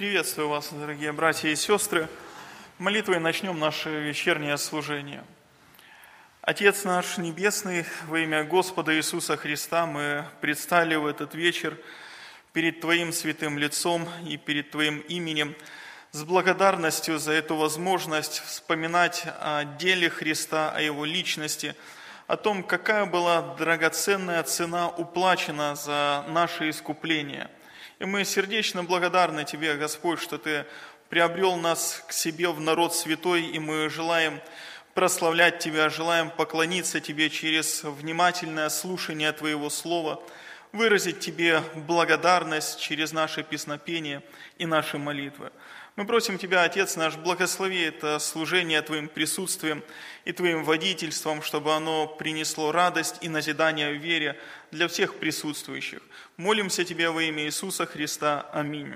Приветствую 0.00 0.48
вас, 0.48 0.72
дорогие 0.72 1.12
братья 1.12 1.50
и 1.50 1.54
сестры. 1.54 2.08
Молитвой 2.78 3.20
начнем 3.20 3.58
наше 3.58 3.90
вечернее 3.90 4.56
служение. 4.56 5.22
Отец 6.40 6.84
наш 6.84 7.18
Небесный, 7.18 7.84
во 8.06 8.18
имя 8.18 8.44
Господа 8.44 8.96
Иисуса 8.96 9.36
Христа 9.36 9.84
мы 9.84 10.24
предстали 10.40 10.94
в 10.94 11.04
этот 11.04 11.34
вечер 11.34 11.76
перед 12.54 12.80
Твоим 12.80 13.12
святым 13.12 13.58
лицом 13.58 14.08
и 14.26 14.38
перед 14.38 14.70
Твоим 14.70 15.00
именем 15.00 15.54
с 16.12 16.24
благодарностью 16.24 17.18
за 17.18 17.32
эту 17.32 17.56
возможность 17.56 18.42
вспоминать 18.46 19.24
о 19.26 19.64
деле 19.64 20.08
Христа, 20.08 20.70
о 20.70 20.80
Его 20.80 21.04
личности, 21.04 21.76
о 22.26 22.38
том, 22.38 22.62
какая 22.62 23.04
была 23.04 23.54
драгоценная 23.56 24.42
цена 24.44 24.88
уплачена 24.88 25.74
за 25.74 26.24
наше 26.26 26.70
искупление– 26.70 27.50
и 28.00 28.06
мы 28.06 28.24
сердечно 28.24 28.82
благодарны 28.82 29.44
Тебе, 29.44 29.76
Господь, 29.76 30.20
что 30.20 30.38
Ты 30.38 30.64
приобрел 31.10 31.56
нас 31.56 32.02
к 32.08 32.12
себе 32.12 32.48
в 32.48 32.58
народ 32.58 32.94
святой, 32.94 33.42
и 33.42 33.58
мы 33.58 33.90
желаем 33.90 34.40
прославлять 34.94 35.58
Тебя, 35.58 35.90
желаем 35.90 36.30
поклониться 36.30 37.00
Тебе 37.00 37.28
через 37.28 37.84
внимательное 37.84 38.70
слушание 38.70 39.32
Твоего 39.32 39.68
Слова, 39.68 40.22
выразить 40.72 41.20
Тебе 41.20 41.62
благодарность 41.74 42.80
через 42.80 43.12
наше 43.12 43.42
песнопение 43.42 44.22
и 44.56 44.64
наши 44.64 44.96
молитвы. 44.96 45.52
Мы 45.96 46.06
просим 46.06 46.38
Тебя, 46.38 46.62
Отец 46.62 46.96
наш, 46.96 47.16
благослови 47.16 47.82
это 47.82 48.18
служение 48.18 48.80
Твоим 48.80 49.08
присутствием 49.08 49.82
и 50.24 50.32
Твоим 50.32 50.64
водительством, 50.64 51.42
чтобы 51.42 51.74
оно 51.74 52.06
принесло 52.06 52.72
радость 52.72 53.16
и 53.20 53.28
назидание 53.28 53.92
в 53.92 54.02
вере 54.02 54.40
для 54.72 54.88
всех 54.88 55.14
присутствующих. 55.16 56.00
Молимся 56.36 56.84
Тебе 56.84 57.10
во 57.10 57.22
имя 57.22 57.44
Иисуса 57.44 57.86
Христа. 57.86 58.48
Аминь. 58.52 58.94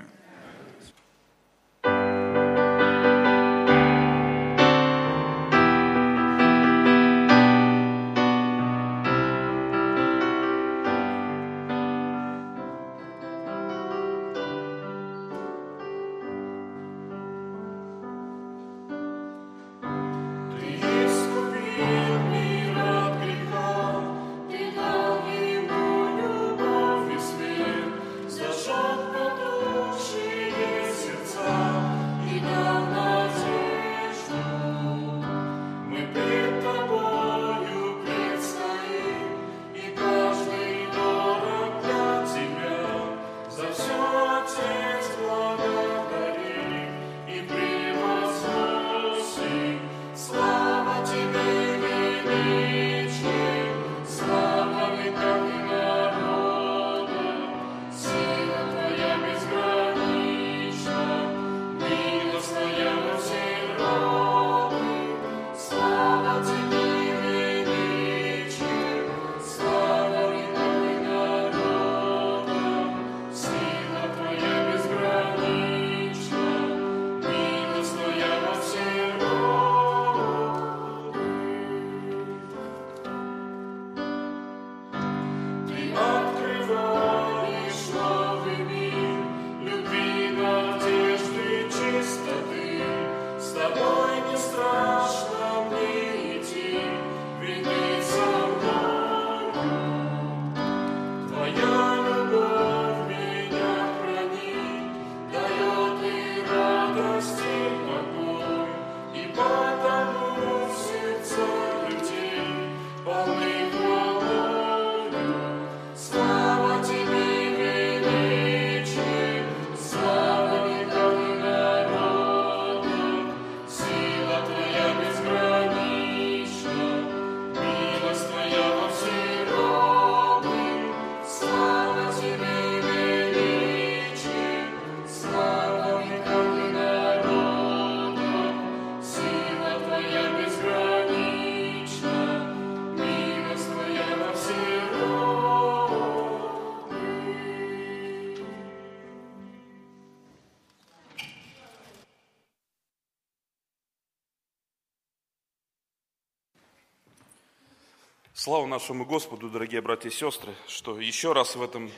Слава 158.45 158.67
нашему 158.67 159.05
Господу, 159.05 159.49
дорогие 159.49 159.81
братья 159.81 160.09
и 160.09 160.11
сестры, 160.11 160.53
что 160.67 161.01
еще 161.01 161.33
раз 161.33 161.55
в 161.55 161.63
этом 161.63 161.91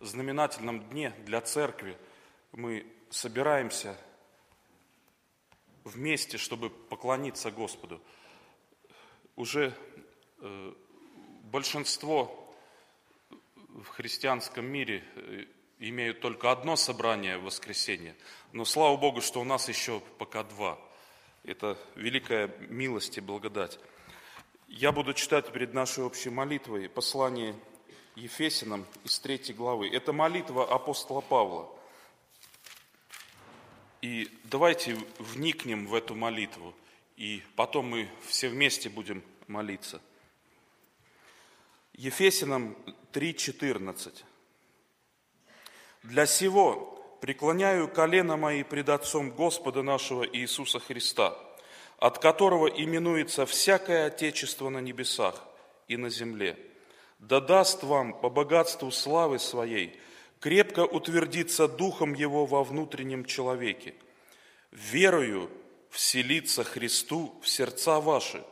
знаменательном 0.00 0.86
дне 0.90 1.14
для 1.24 1.40
церкви 1.40 1.96
мы 2.52 2.86
собираемся 3.08 3.96
вместе, 5.84 6.36
чтобы 6.36 6.68
поклониться 6.68 7.50
Господу. 7.50 8.02
Уже 9.36 9.72
э, 10.42 10.74
большинство 11.44 12.54
в 13.70 13.86
христианском 13.86 14.66
мире 14.66 15.02
э, 15.14 15.46
имеют 15.78 16.20
только 16.20 16.52
одно 16.52 16.76
собрание 16.76 17.38
в 17.38 17.44
воскресенье, 17.44 18.14
но 18.52 18.66
слава 18.66 18.98
Богу, 18.98 19.22
что 19.22 19.40
у 19.40 19.44
нас 19.44 19.66
еще 19.70 20.02
пока 20.18 20.42
два. 20.42 20.78
Это 21.42 21.78
великая 21.94 22.48
милость 22.68 23.16
и 23.16 23.22
благодать. 23.22 23.80
Я 24.68 24.90
буду 24.90 25.14
читать 25.14 25.52
перед 25.52 25.74
нашей 25.74 26.02
общей 26.02 26.28
молитвой 26.28 26.88
послание 26.88 27.54
Ефесинам 28.16 28.84
из 29.04 29.18
третьей 29.20 29.54
главы. 29.54 29.88
Это 29.88 30.12
молитва 30.12 30.68
апостола 30.68 31.20
Павла. 31.20 31.70
И 34.02 34.28
давайте 34.44 34.98
вникнем 35.18 35.86
в 35.86 35.94
эту 35.94 36.16
молитву, 36.16 36.74
и 37.16 37.44
потом 37.54 37.86
мы 37.90 38.08
все 38.26 38.48
вместе 38.48 38.90
будем 38.90 39.22
молиться. 39.46 40.02
Ефесинам 41.94 42.76
3.14. 43.12 44.24
«Для 46.02 46.26
сего 46.26 47.18
преклоняю 47.20 47.88
колено 47.88 48.36
мои 48.36 48.64
пред 48.64 48.88
Отцом 48.88 49.30
Господа 49.30 49.82
нашего 49.82 50.26
Иисуса 50.26 50.80
Христа, 50.80 51.38
от 51.98 52.18
которого 52.18 52.66
именуется 52.66 53.46
всякое 53.46 54.06
Отечество 54.06 54.68
на 54.68 54.78
небесах 54.78 55.44
и 55.88 55.96
на 55.96 56.10
земле, 56.10 56.58
да 57.18 57.40
даст 57.40 57.82
вам 57.82 58.12
по 58.20 58.28
богатству 58.28 58.90
славы 58.90 59.38
своей 59.38 59.98
крепко 60.40 60.84
утвердиться 60.84 61.68
Духом 61.68 62.14
Его 62.14 62.46
во 62.46 62.62
внутреннем 62.62 63.24
человеке, 63.24 63.94
верою 64.70 65.50
вселиться 65.90 66.64
Христу 66.64 67.34
в 67.42 67.48
сердца 67.48 68.00
ваши, 68.00 68.44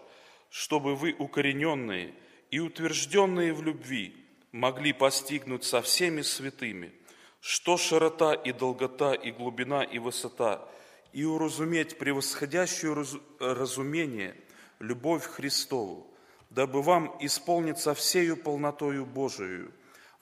чтобы 0.49 0.97
вы, 0.97 1.15
укорененные 1.19 2.15
и 2.51 2.61
утвержденные 2.61 3.53
в 3.53 3.63
любви, 3.63 4.17
могли 4.53 4.93
постигнуть 4.93 5.65
со 5.65 5.83
всеми 5.83 6.23
святыми, 6.23 6.93
что 7.41 7.77
широта 7.77 8.33
и 8.33 8.53
долгота 8.53 9.13
и 9.13 9.31
глубина 9.31 9.83
и 9.83 9.99
высота, 9.99 10.67
и 11.15 11.25
уразуметь 11.25 11.97
превосходящую 11.97 12.95
раз- 12.95 13.17
разумение 13.39 14.35
любовь 14.81 15.25
Христову, 15.25 16.13
дабы 16.51 16.83
вам 16.83 17.17
исполниться 17.21 17.95
всею 17.95 18.37
полнотою 18.37 19.07
Божию, 19.07 19.73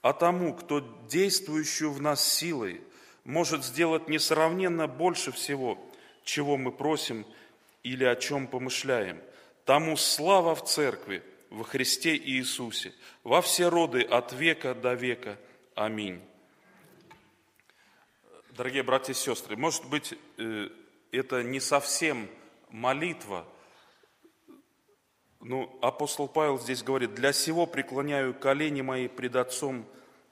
а 0.03 0.13
тому, 0.13 0.55
кто 0.55 0.81
действующую 1.09 1.93
в 1.93 2.03
нас 2.03 2.23
силой, 2.23 2.83
может 3.25 3.65
сделать 3.65 4.09
несравненно 4.09 4.87
больше 4.87 5.33
всего, 5.33 5.79
чего 6.25 6.59
мы 6.59 6.71
просим 6.71 7.25
или 7.83 8.05
о 8.05 8.15
чем 8.15 8.47
помышляем. 8.47 9.19
Тому 9.65 9.97
слава 9.97 10.55
в 10.55 10.63
Церкви, 10.65 11.23
во 11.49 11.65
Христе 11.65 12.17
Иисусе, 12.17 12.93
во 13.25 13.41
все 13.41 13.69
роды 13.69 14.03
от 14.03 14.35
века 14.35 14.75
до 14.75 14.93
века. 14.93 15.39
Аминь. 15.75 16.21
Дорогие 18.51 18.83
братья 18.83 19.15
и 19.15 19.17
сестры, 19.17 19.57
может 19.57 19.87
быть, 19.87 20.13
э, 20.37 20.69
это 21.13 21.43
не 21.43 21.61
совсем 21.61 22.29
молитва, 22.71 23.47
но 25.41 25.77
апостол 25.83 26.29
Павел 26.29 26.59
здесь 26.59 26.83
говорит, 26.83 27.15
«Для 27.15 27.33
сего 27.33 27.67
преклоняю 27.67 28.33
колени 28.33 28.81
мои 28.81 29.09
пред 29.09 29.37
Отцом 29.37 29.85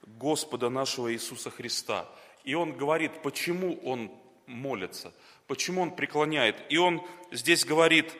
Господа 0.03 0.69
нашего 0.69 1.13
Иисуса 1.13 1.49
Христа». 1.49 2.09
И 2.43 2.55
он 2.55 2.75
говорит, 2.75 3.21
почему 3.21 3.77
он 3.83 4.11
молится, 4.47 5.13
почему 5.47 5.81
он 5.81 5.95
преклоняет. 5.95 6.55
И 6.69 6.77
он 6.77 7.05
здесь 7.31 7.65
говорит, 7.65 8.11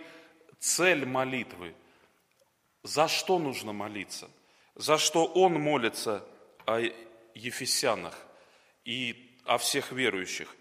цель 0.60 1.06
молитвы, 1.06 1.74
за 2.84 3.08
что 3.08 3.40
нужно 3.40 3.74
молиться, 3.74 4.30
за 4.76 4.98
что 4.98 5.26
он 5.26 5.54
молится 5.54 6.26
о 6.66 6.82
ефесянах 7.34 8.18
и 8.86 9.38
о 9.46 9.58
всех 9.58 9.92
верующих. 9.92 10.56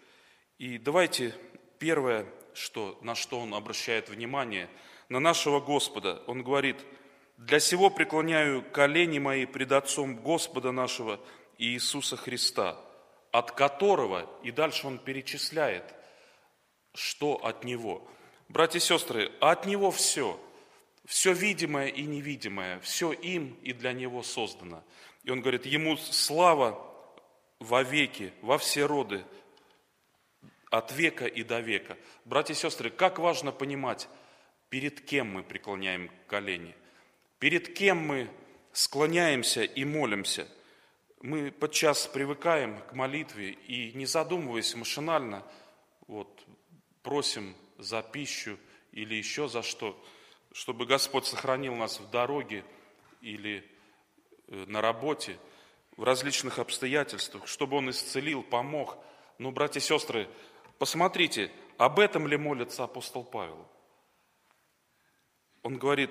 И 0.59 0.79
давайте 0.79 1.35
первое, 1.81 2.27
что, 2.55 2.97
на 3.03 3.17
что 3.17 3.41
он 3.41 3.55
обращает 3.55 4.09
внимание, 4.09 4.69
на 5.09 5.19
нашего 5.19 5.59
Господа. 5.59 6.23
Он 6.29 6.45
говорит, 6.45 6.77
«Для 7.37 7.59
сего 7.59 7.91
преклоняю 7.91 8.63
колени 8.63 9.19
мои 9.19 9.47
пред 9.47 9.73
Отцом 9.73 10.17
Господа 10.17 10.71
нашего 10.71 11.19
Иисуса 11.59 12.17
Христа, 12.17 12.79
от 13.33 13.53
которого, 13.53 14.31
и 14.45 14.53
дальше 14.53 14.87
он 14.87 14.99
перечисляет, 14.99 15.83
что 16.95 17.35
от 17.45 17.65
Него. 17.65 18.07
Братья 18.49 18.79
и 18.79 18.83
сестры, 18.83 19.33
от 19.41 19.65
Него 19.67 19.91
все, 19.91 20.39
все 21.07 21.33
видимое 21.33 21.89
и 21.89 22.03
невидимое, 22.03 22.79
все 22.81 23.13
им 23.13 23.57
и 23.63 23.73
для 23.73 23.93
Него 23.93 24.23
создано. 24.23 24.85
И 25.25 25.31
он 25.31 25.41
говорит, 25.41 25.67
Ему 25.67 25.97
слава 25.97 26.79
во 27.59 27.83
веки, 27.83 28.33
во 28.43 28.59
все 28.59 28.85
роды, 28.85 29.25
от 30.71 30.93
века 30.93 31.27
и 31.27 31.43
до 31.43 31.61
века. 31.61 31.97
Братья 32.25 32.55
и 32.55 32.57
сестры, 32.57 32.91
как 32.91 33.19
важно 33.19 33.53
понимать, 33.53 34.09
перед 34.69 35.01
кем 35.01 35.29
мы 35.29 35.43
преклоняем 35.43 36.11
колени, 36.27 36.75
перед 37.39 37.75
кем 37.75 37.99
мы 37.99 38.31
склоняемся 38.73 39.63
и 39.63 39.85
молимся. 39.85 40.49
Мы 41.23 41.51
подчас 41.51 42.07
привыкаем 42.07 42.81
к 42.89 42.95
молитве 42.95 43.51
и, 43.51 43.93
не 43.93 44.07
задумываясь 44.07 44.75
машинально, 44.75 45.45
вот, 46.07 46.43
просим 47.03 47.55
за 47.77 48.03
пищу 48.03 48.59
или 48.93 49.15
еще 49.15 49.49
за 49.49 49.63
что, 49.63 50.03
чтобы 50.53 50.87
Господь 50.87 51.27
сохранил 51.27 51.75
нас 51.75 52.01
в 52.01 52.11
дороге 52.11 52.65
или 53.21 53.65
э, 54.49 54.65
на 54.67 54.81
работе– 54.81 55.37
в 56.01 56.03
различных 56.03 56.59
обстоятельствах, 56.59 57.47
чтобы 57.47 57.77
Он 57.77 57.91
исцелил, 57.91 58.43
помог. 58.43 58.97
Но, 59.37 59.51
братья 59.51 59.81
и 59.81 59.83
сестры, 59.83 60.29
посмотрите, 60.81 61.53
об 61.77 62.01
этом 62.01 62.27
ли 62.27 62.39
молится 62.39 62.85
апостол 62.85 63.23
Павел? 63.23 63.69
Он 65.63 65.77
говорит, 65.77 66.11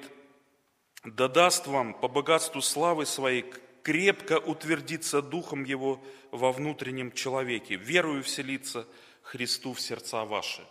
да 1.04 1.27
даст 1.27 1.66
вам 1.66 1.95
по 1.95 2.07
богатству 2.07 2.62
славы 2.62 3.07
своей 3.07 3.51
крепко 3.81 4.38
утвердиться 4.38 5.24
Духом 5.24 5.63
Его 5.63 6.00
во 6.30 6.51
внутреннем 6.51 7.12
человеке, 7.12 7.77
верую 7.77 8.24
вселиться 8.24 8.88
Христу 9.24 9.74
в 9.74 9.81
сердца 9.81 10.24
ваши. 10.24 10.63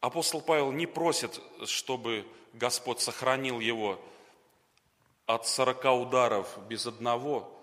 Апостол 0.00 0.40
Павел 0.40 0.72
не 0.72 0.86
просит, 0.86 1.38
чтобы 1.66 2.26
Господь 2.54 3.00
сохранил 3.00 3.60
его 3.60 4.00
от 5.26 5.46
сорока 5.46 5.92
ударов 5.92 6.58
без 6.68 6.86
одного, 6.86 7.54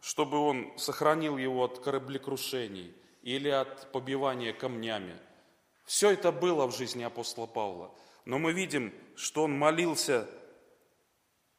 чтобы 0.00 0.38
он 0.38 0.72
сохранил 0.78 1.36
его 1.36 1.64
от 1.64 1.80
кораблекрушений 1.80 2.94
или 3.26 3.48
от 3.48 3.90
побивания 3.90 4.52
камнями. 4.52 5.18
Все 5.84 6.10
это 6.10 6.30
было 6.30 6.68
в 6.68 6.76
жизни 6.76 7.02
апостола 7.02 7.46
Павла. 7.46 7.92
Но 8.24 8.38
мы 8.38 8.52
видим, 8.52 8.94
что 9.16 9.42
он 9.42 9.58
молился, 9.58 10.28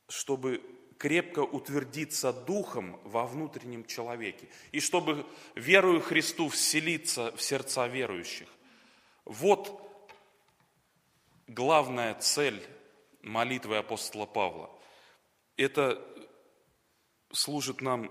чтобы 0.08 0.64
крепко 0.98 1.42
утвердиться 1.42 2.32
духом 2.32 3.02
во 3.04 3.26
внутреннем 3.26 3.86
человеке, 3.86 4.48
и 4.72 4.80
чтобы, 4.80 5.26
верую 5.56 6.00
Христу, 6.00 6.48
вселиться 6.48 7.36
в 7.36 7.42
сердца 7.42 7.86
верующих. 7.88 8.48
Вот 9.26 9.82
главная 11.48 12.14
цель 12.16 12.66
молитвы 13.22 13.76
апостола 13.76 14.26
Павла. 14.26 14.72
Это 15.58 16.02
служит 17.34 17.82
нам 17.82 18.10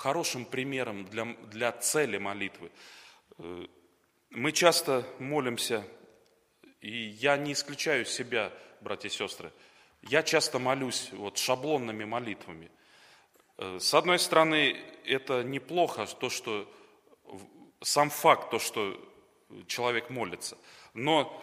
хорошим 0.00 0.46
примером 0.46 1.04
для, 1.04 1.26
для 1.52 1.72
цели 1.72 2.16
молитвы. 2.16 2.70
Э, 3.36 3.66
мы 4.30 4.52
часто 4.52 5.06
молимся, 5.18 5.84
и 6.80 6.90
я 6.90 7.36
не 7.36 7.52
исключаю 7.52 8.06
себя, 8.06 8.50
братья 8.80 9.08
и 9.08 9.12
сестры, 9.12 9.52
я 10.02 10.22
часто 10.22 10.58
молюсь 10.58 11.10
вот 11.12 11.36
шаблонными 11.36 12.04
молитвами. 12.04 12.70
Э, 13.58 13.78
с 13.78 13.92
одной 13.92 14.18
стороны, 14.18 14.74
это 15.04 15.42
неплохо, 15.42 16.06
то, 16.06 16.30
что 16.30 16.66
сам 17.82 18.08
факт, 18.08 18.50
то, 18.50 18.58
что 18.58 18.98
человек 19.66 20.08
молится, 20.08 20.56
но 20.94 21.42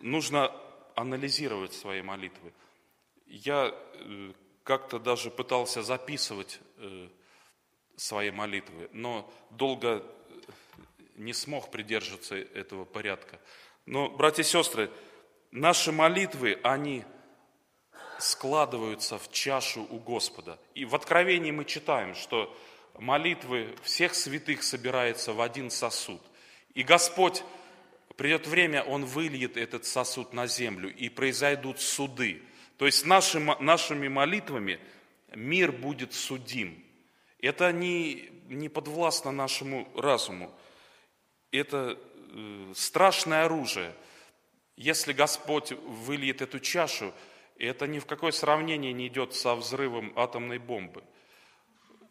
нужно 0.00 0.52
анализировать 0.94 1.72
свои 1.72 2.02
молитвы– 2.02 2.52
я 3.26 3.74
э, 3.74 4.32
как-то 4.62 4.98
даже 4.98 5.30
пытался 5.30 5.82
записывать 5.82 6.60
свои 7.96 8.30
молитвы, 8.30 8.88
но 8.92 9.30
долго 9.50 10.04
не 11.14 11.32
смог 11.32 11.70
придерживаться 11.70 12.36
этого 12.36 12.84
порядка. 12.84 13.40
Но, 13.86 14.10
братья 14.10 14.42
и 14.42 14.46
сестры, 14.46 14.90
наши 15.50 15.92
молитвы, 15.92 16.58
они 16.62 17.04
складываются 18.18 19.18
в 19.18 19.30
чашу 19.30 19.86
у 19.90 19.98
Господа. 19.98 20.58
И 20.74 20.84
в 20.84 20.94
Откровении 20.94 21.50
мы 21.50 21.64
читаем, 21.64 22.14
что 22.14 22.54
молитвы 22.98 23.74
всех 23.82 24.14
святых 24.14 24.62
собираются 24.62 25.32
в 25.32 25.40
один 25.40 25.70
сосуд. 25.70 26.22
И 26.74 26.82
Господь, 26.82 27.42
придет 28.16 28.46
время, 28.46 28.82
Он 28.82 29.04
выльет 29.04 29.56
этот 29.56 29.84
сосуд 29.84 30.32
на 30.32 30.46
землю, 30.46 30.94
и 30.94 31.08
произойдут 31.08 31.80
суды– 31.80 32.42
то 32.78 32.86
есть 32.86 33.06
наши, 33.06 33.40
нашими 33.40 34.08
молитвами 34.08 34.78
мир 35.34 35.72
будет 35.72 36.12
судим. 36.12 36.82
Это 37.40 37.72
не, 37.72 38.30
не 38.48 38.68
подвластно 38.68 39.30
нашему 39.30 39.88
разуму. 39.94 40.52
Это 41.50 41.98
э, 42.30 42.72
страшное 42.74 43.44
оружие. 43.44 43.94
Если 44.76 45.12
Господь 45.12 45.72
выльет 45.72 46.42
эту 46.42 46.60
чашу, 46.60 47.12
это 47.58 47.86
ни 47.86 47.98
в 47.98 48.06
какое 48.06 48.32
сравнение 48.32 48.92
не 48.92 49.06
идет 49.08 49.34
со 49.34 49.54
взрывом 49.54 50.12
атомной 50.16 50.58
бомбы. 50.58 51.02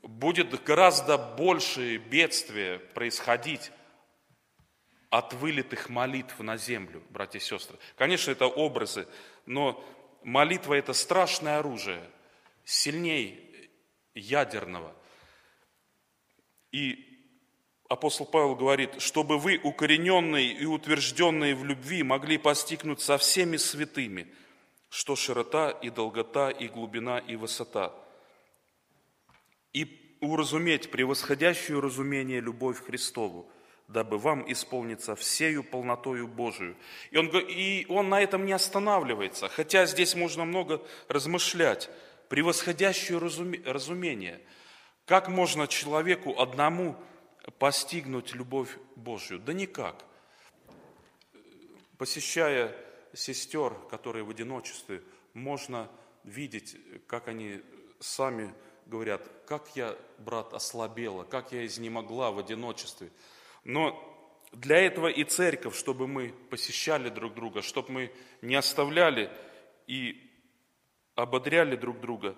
Будет 0.01 0.63
гораздо 0.63 1.17
больше 1.17 1.97
бедствия 1.97 2.79
происходить 2.79 3.71
от 5.09 5.33
вылитых 5.33 5.89
молитв 5.89 6.39
на 6.39 6.57
землю, 6.57 7.03
братья 7.09 7.39
и 7.39 7.41
сестры. 7.41 7.77
Конечно, 7.95 8.31
это 8.31 8.47
образы, 8.47 9.07
но 9.45 9.83
молитва– 10.23 10.73
это 10.75 10.93
страшное 10.93 11.59
оружие, 11.59 12.03
сильней 12.63 13.69
ядерного. 14.13 14.93
И 16.75 17.07
апостол 17.87 18.25
Павел 18.25 18.53
говорит, 18.53 19.01
чтобы 19.01 19.37
вы, 19.37 19.61
укорененные 19.63 20.51
и 20.51 20.65
утвержденные 20.65 21.55
в 21.55 21.63
любви, 21.63 22.03
могли 22.03 22.37
постигнуть 22.37 22.99
со 22.99 23.17
всеми 23.17 23.55
святыми, 23.55 24.27
что 24.89 25.15
широта 25.15 25.69
и 25.69 25.89
долгота 25.89 26.49
и 26.49 26.67
глубина 26.67 27.19
и 27.19 27.37
высота, 27.37 27.93
и 29.71 30.17
уразуметь 30.19 30.91
превосходящую 30.91 31.79
разумение 31.79 32.41
любовь 32.41 32.83
Христову, 32.83 33.49
дабы 33.87 34.17
вам 34.17 34.43
исполниться 34.51 35.15
всею 35.15 35.63
полнотою 35.63 36.27
Божию. 36.27 36.75
И 37.11 37.17
он, 37.17 37.29
и 37.37 37.85
он 37.87 38.09
на 38.09 38.19
этом 38.19 38.45
не 38.45 38.51
останавливается, 38.51 39.47
хотя 39.47 39.85
здесь 39.85 40.13
можно 40.13 40.43
много 40.43 40.85
размышлять. 41.07 41.89
Превосходящее 42.27 43.17
разумение. 43.17 44.41
Как 45.05 45.27
можно 45.27 45.67
человеку 45.67 46.39
одному 46.39 46.95
постигнуть 47.59 48.33
любовь 48.33 48.75
Божью? 48.95 49.39
Да 49.39 49.53
никак. 49.53 50.03
Посещая 51.97 52.75
сестер, 53.13 53.73
которые 53.89 54.23
в 54.23 54.31
одиночестве, 54.31 55.03
можно 55.33 55.89
видеть, 56.23 56.75
как 57.07 57.27
они 57.27 57.61
сами 57.99 58.53
говорят, 58.87 59.21
как 59.47 59.75
я, 59.75 59.95
брат, 60.17 60.53
ослабела, 60.53 61.23
как 61.23 61.51
я 61.51 61.65
изнемогла 61.65 62.31
в 62.31 62.39
одиночестве. 62.39 63.11
Но 63.63 64.01
для 64.51 64.77
этого 64.77 65.07
и 65.07 65.23
церковь, 65.23 65.75
чтобы 65.77 66.07
мы 66.07 66.33
посещали 66.49 67.09
друг 67.09 67.35
друга, 67.35 67.61
чтобы 67.61 67.91
мы 67.91 68.11
не 68.41 68.55
оставляли 68.55 69.31
и 69.87 70.31
ободряли 71.15 71.75
друг 71.75 71.99
друга. 71.99 72.35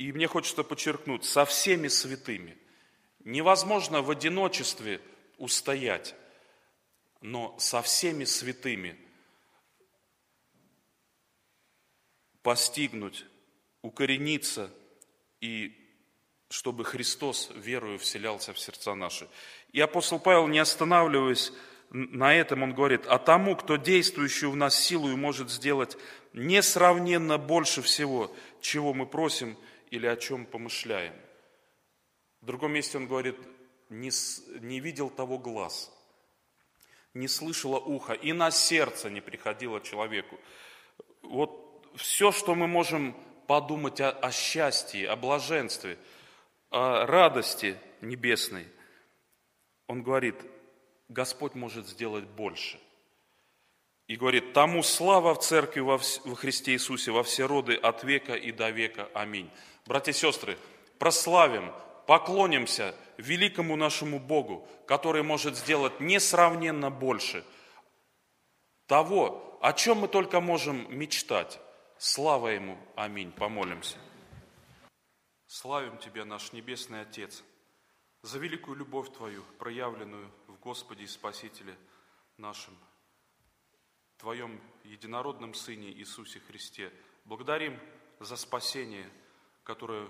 И 0.00 0.12
мне 0.12 0.28
хочется 0.28 0.64
подчеркнуть, 0.64 1.26
со 1.26 1.44
всеми 1.44 1.88
святыми. 1.88 2.56
Невозможно 3.18 4.00
в 4.00 4.10
одиночестве 4.10 4.98
устоять, 5.36 6.14
но 7.20 7.54
со 7.58 7.82
всеми 7.82 8.24
святыми 8.24 8.98
постигнуть, 12.40 13.26
укорениться 13.82 14.70
и 15.42 15.76
чтобы 16.48 16.86
Христос 16.86 17.50
верою 17.54 17.98
вселялся 17.98 18.54
в 18.54 18.58
сердца 18.58 18.94
наши. 18.94 19.28
И 19.72 19.82
апостол 19.82 20.18
Павел, 20.18 20.46
не 20.46 20.60
останавливаясь 20.60 21.52
на 21.90 22.34
этом, 22.34 22.62
он 22.62 22.72
говорит, 22.72 23.04
а 23.06 23.18
тому, 23.18 23.54
кто 23.54 23.76
действующую 23.76 24.50
в 24.50 24.56
нас 24.56 24.82
силу 24.82 25.14
может 25.14 25.50
сделать 25.50 25.98
несравненно 26.32 27.36
больше 27.36 27.82
всего, 27.82 28.34
чего 28.62 28.94
мы 28.94 29.04
просим 29.04 29.58
или 29.90 30.06
о 30.06 30.16
чем 30.16 30.46
помышляем. 30.46 31.14
В 32.40 32.46
другом 32.46 32.72
месте 32.72 32.96
он 32.96 33.06
говорит, 33.06 33.36
не, 33.88 34.10
не 34.60 34.80
видел 34.80 35.10
того 35.10 35.38
глаз, 35.38 35.92
не 37.12 37.28
слышало 37.28 37.78
ухо, 37.78 38.12
и 38.12 38.32
на 38.32 38.50
сердце 38.50 39.10
не 39.10 39.20
приходило 39.20 39.80
человеку. 39.80 40.38
Вот 41.22 41.90
все, 41.96 42.32
что 42.32 42.54
мы 42.54 42.66
можем 42.66 43.14
подумать 43.46 44.00
о, 44.00 44.10
о 44.10 44.30
счастье, 44.30 45.08
о 45.08 45.16
блаженстве, 45.16 45.98
о 46.70 47.04
радости 47.04 47.76
небесной, 48.00 48.68
он 49.86 50.02
говорит, 50.02 50.36
Господь 51.08 51.54
может 51.54 51.88
сделать 51.88 52.24
больше. 52.24 52.78
И 54.06 54.16
говорит, 54.16 54.52
тому 54.52 54.82
слава 54.82 55.34
в 55.34 55.40
церкви 55.40 55.80
во, 55.80 55.98
Христе 55.98 56.72
Иисусе 56.72 57.10
во 57.10 57.22
все 57.22 57.46
роды 57.46 57.74
от 57.74 58.02
века 58.04 58.34
и 58.34 58.52
до 58.52 58.70
века. 58.70 59.08
Аминь. 59.14 59.50
Братья 59.86 60.12
и 60.12 60.14
сестры, 60.14 60.58
прославим, 60.98 61.72
поклонимся 62.06 62.94
великому 63.16 63.76
нашему 63.76 64.18
Богу, 64.18 64.68
который 64.86 65.22
может 65.22 65.56
сделать 65.56 66.00
несравненно 66.00 66.90
больше 66.90 67.44
того, 68.86 69.58
о 69.62 69.72
чем 69.72 69.98
мы 69.98 70.08
только 70.08 70.40
можем 70.40 70.86
мечтать. 70.96 71.60
Слава 71.98 72.48
Ему. 72.48 72.78
Аминь. 72.96 73.30
Помолимся. 73.30 73.98
Славим 75.46 75.98
Тебя, 75.98 76.24
наш 76.24 76.52
Небесный 76.52 77.02
Отец, 77.02 77.42
за 78.22 78.38
великую 78.38 78.76
любовь 78.76 79.12
Твою, 79.12 79.42
проявленную 79.58 80.30
в 80.46 80.58
Господе 80.60 81.04
и 81.04 81.06
Спасителе 81.06 81.76
нашем, 82.36 82.76
Твоем 84.16 84.60
единородном 84.84 85.54
Сыне 85.54 85.90
Иисусе 85.92 86.40
Христе. 86.40 86.92
Благодарим 87.24 87.78
за 88.18 88.36
спасение, 88.36 89.08
которое 89.64 90.08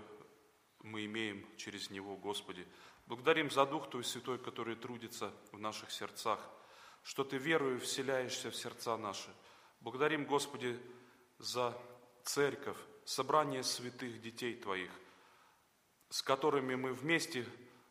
мы 0.83 1.04
имеем 1.04 1.47
через 1.57 1.90
Него, 1.90 2.16
Господи. 2.16 2.66
Благодарим 3.07 3.50
за 3.50 3.66
Дух 3.66 3.90
Твой 3.90 4.04
Святой, 4.04 4.38
который 4.38 4.76
трудится 4.76 5.33
в 5.52 5.59
наших 5.59 5.90
сердцах, 5.90 6.40
что 7.02 7.25
Ты 7.25 7.38
верою 7.38 7.80
вселяешься 7.80 8.50
в 8.50 8.57
сердца 8.57 8.97
наши. 8.97 9.30
Благодарим, 9.80 10.25
Господи, 10.25 10.78
за 11.38 11.76
церковь, 12.25 12.76
собрание 13.04 13.62
святых 13.62 14.21
детей 14.21 14.54
Твоих, 14.54 14.90
с 16.11 16.23
которыми 16.23 16.75
мы 16.75 16.92
вместе 16.92 17.47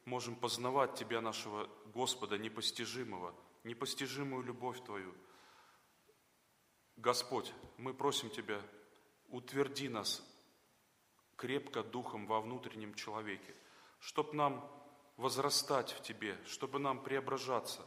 можем 0.06 0.36
познавать 0.36 0.96
Тебя, 0.96 1.22
нашего 1.22 1.70
Господа, 1.94 2.38
непостижимого, 2.38 3.36
непостижимую 3.64 4.44
любовь 4.44 4.84
Твою. 4.84 5.14
Господь, 6.96 7.52
мы 7.78 7.94
просим 7.94 8.30
Тебя, 8.30 8.62
утверди 9.28 9.90
нас 9.90 10.24
крепко 11.40 11.84
духом 11.84 12.28
во 12.28 12.42
внутреннем 12.42 12.94
человеке, 12.94 13.56
чтобы 14.00 14.36
нам 14.36 14.70
возрастать 15.16 15.92
в 15.92 16.02
Тебе, 16.02 16.38
чтобы 16.46 16.80
нам 16.80 17.02
преображаться, 17.02 17.86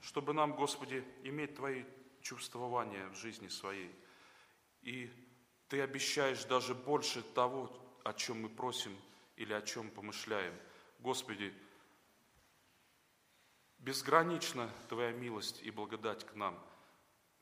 чтобы 0.00 0.32
нам, 0.32 0.54
Господи, 0.54 1.04
иметь 1.22 1.54
Твои 1.54 1.84
чувствования 2.22 3.06
в 3.08 3.14
жизни 3.14 3.48
своей. 3.48 3.94
И 4.80 5.10
ты 5.68 5.82
обещаешь 5.82 6.44
даже 6.44 6.74
больше 6.74 7.22
того, 7.22 7.70
о 8.04 8.14
чем 8.14 8.40
мы 8.40 8.48
просим 8.48 8.96
или 9.36 9.52
о 9.52 9.60
чем 9.60 9.90
помышляем. 9.90 10.54
Господи, 11.00 11.52
безгранична 13.78 14.70
Твоя 14.88 15.12
милость 15.12 15.60
и 15.62 15.70
благодать 15.70 16.24
к 16.24 16.34
нам. 16.34 16.58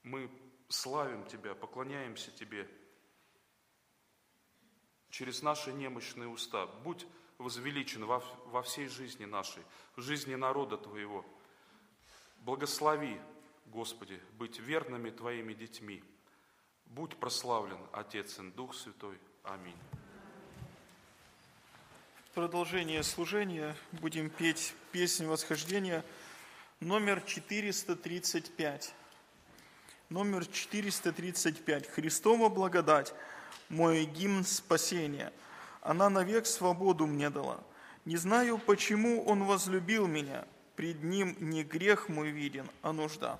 Мы 0.03 0.29
славим 0.69 1.25
Тебя, 1.27 1.55
поклоняемся 1.55 2.33
Тебе 2.33 2.69
через 5.13 5.43
наши 5.43 5.73
немощные 5.73 6.27
уста. 6.27 6.67
Будь 6.83 7.07
возвеличен 7.39 8.05
во, 8.05 8.19
во 8.47 8.63
всей 8.63 8.89
жизни 8.89 9.27
нашей, 9.27 9.63
в 9.95 10.03
жизни 10.03 10.35
народа 10.35 10.77
Твоего. 10.77 11.25
Благослови, 12.39 13.17
Господи, 13.67 14.21
быть 14.39 14.59
верными 14.59 15.11
Твоими 15.11 15.55
детьми– 15.55 16.03
Будь 16.95 17.17
прославлен 17.17 17.79
Отец 17.93 18.39
и 18.39 18.43
Дух 18.51 18.75
Святой. 18.75 19.17
Аминь. 19.45 19.77
В 22.27 22.35
продолжение 22.35 23.03
служения 23.03 23.75
будем 23.93 24.29
петь 24.29 24.75
песню 24.93 25.29
восхождения 25.29 26.05
номер 26.81 27.23
435. 27.23 28.95
Номер 30.11 30.45
435. 30.45 31.89
Христова 31.89 32.51
благодать, 32.51 33.15
мой 33.69 34.05
гимн 34.05 34.45
спасения. 34.45 35.33
Она 35.81 36.09
навек 36.11 36.47
свободу 36.47 37.07
мне 37.07 37.31
дала. 37.31 37.61
Не 38.05 38.17
знаю, 38.17 38.59
почему 38.59 39.25
Он 39.25 39.45
возлюбил 39.45 40.07
меня. 40.07 40.45
Пред 40.77 41.03
Ним 41.03 41.37
не 41.39 41.65
грех 41.65 42.09
мой 42.09 42.31
виден, 42.31 42.67
а 42.83 42.93
нужда. 42.93 43.39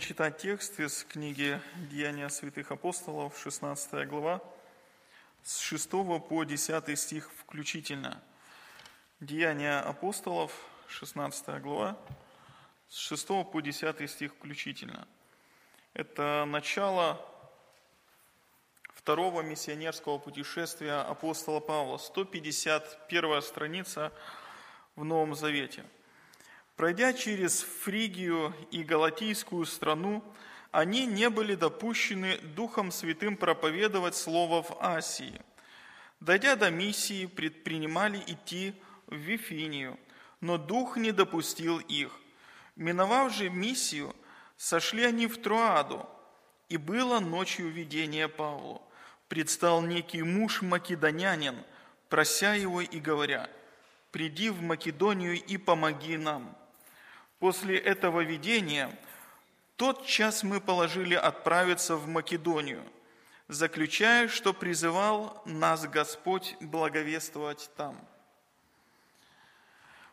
Читать 0.00 0.38
текст 0.38 0.80
из 0.80 1.04
книги 1.04 1.60
«Деяния 1.90 2.30
святых 2.30 2.70
апостолов», 2.72 3.38
16 3.38 4.08
глава, 4.08 4.40
с 5.42 5.58
6 5.58 5.90
по 6.26 6.44
10 6.44 6.98
стих 6.98 7.30
включительно. 7.36 8.22
«Деяния 9.20 9.78
апостолов», 9.78 10.54
16 10.88 11.60
глава, 11.60 11.98
с 12.88 12.96
6 12.96 13.26
по 13.52 13.60
10 13.60 14.10
стих 14.10 14.32
включительно. 14.32 15.06
Это 15.92 16.46
начало 16.46 17.22
второго 18.94 19.42
миссионерского 19.42 20.16
путешествия 20.16 20.94
апостола 20.94 21.60
Павла, 21.60 21.98
151 21.98 23.42
страница 23.42 24.14
в 24.96 25.04
Новом 25.04 25.34
Завете– 25.34 25.84
Пройдя 26.80 27.12
через 27.12 27.60
Фригию 27.60 28.54
и 28.70 28.82
Галатийскую 28.82 29.66
страну, 29.66 30.24
они 30.70 31.04
не 31.04 31.28
были 31.28 31.54
допущены 31.54 32.38
Духом 32.56 32.90
Святым 32.90 33.36
проповедовать 33.36 34.16
Слово 34.16 34.62
в 34.62 34.78
Асии. 34.80 35.42
Дойдя 36.20 36.56
до 36.56 36.70
миссии, 36.70 37.26
предпринимали 37.26 38.16
идти 38.26 38.72
в 39.08 39.14
Вифинию, 39.14 39.98
но 40.40 40.56
Дух 40.56 40.96
не 40.96 41.12
допустил 41.12 41.80
их. 41.80 42.18
Миновав 42.76 43.30
же 43.34 43.50
миссию, 43.50 44.16
сошли 44.56 45.04
они 45.04 45.26
в 45.26 45.36
Труаду, 45.36 46.08
и 46.70 46.78
было 46.78 47.20
ночью 47.20 47.68
видение 47.68 48.26
Павлу. 48.26 48.80
Предстал 49.28 49.82
некий 49.82 50.22
муж 50.22 50.62
македонянин, 50.62 51.56
прося 52.08 52.54
его 52.54 52.80
и 52.80 53.00
говоря, 53.00 53.50
«Приди 54.12 54.48
в 54.48 54.62
Македонию 54.62 55.34
и 55.34 55.58
помоги 55.58 56.16
нам». 56.16 56.56
После 57.40 57.78
этого 57.78 58.20
видения 58.20 58.94
тот 59.76 60.04
час 60.04 60.42
мы 60.42 60.60
положили 60.60 61.14
отправиться 61.14 61.96
в 61.96 62.06
Македонию, 62.06 62.84
заключая, 63.48 64.28
что 64.28 64.52
призывал 64.52 65.42
нас 65.46 65.86
Господь 65.86 66.54
благовествовать 66.60 67.70
там. 67.78 67.96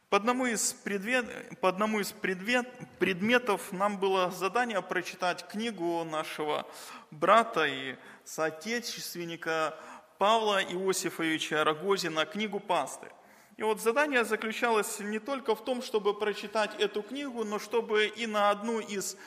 По 0.10 0.16
одному 0.16 0.46
из, 0.46 0.72
предмет, 0.72 1.60
по 1.60 1.68
одному 1.68 2.00
из 2.00 2.14
предмет, 2.14 2.66
предметов 2.98 3.74
нам 3.74 4.00
было 4.00 4.32
задание 4.32 4.82
прочитать 4.82 5.46
книгу 5.50 6.06
нашего 6.06 6.66
брата 7.12 7.66
и 7.66 7.98
соотечественника 8.24 9.78
Павла 10.18 10.64
Иосифовича 10.64 11.66
Рогозина, 11.66 12.26
книгу 12.26 12.62
«Пастырь». 12.62 13.12
И 13.58 13.64
вот 13.64 13.82
задание 13.82 14.24
заключалось 14.24 15.00
не 15.00 15.18
только 15.18 15.56
в 15.56 15.66
том, 15.66 15.82
чтобы 15.82 16.14
прочитать 16.14 16.80
эту 16.80 17.02
книгу, 17.02 17.44
но 17.44 17.58
чтобы 17.58 18.06
и 18.06 18.28
на 18.28 18.52
одну 18.52 18.80
из 18.80 19.18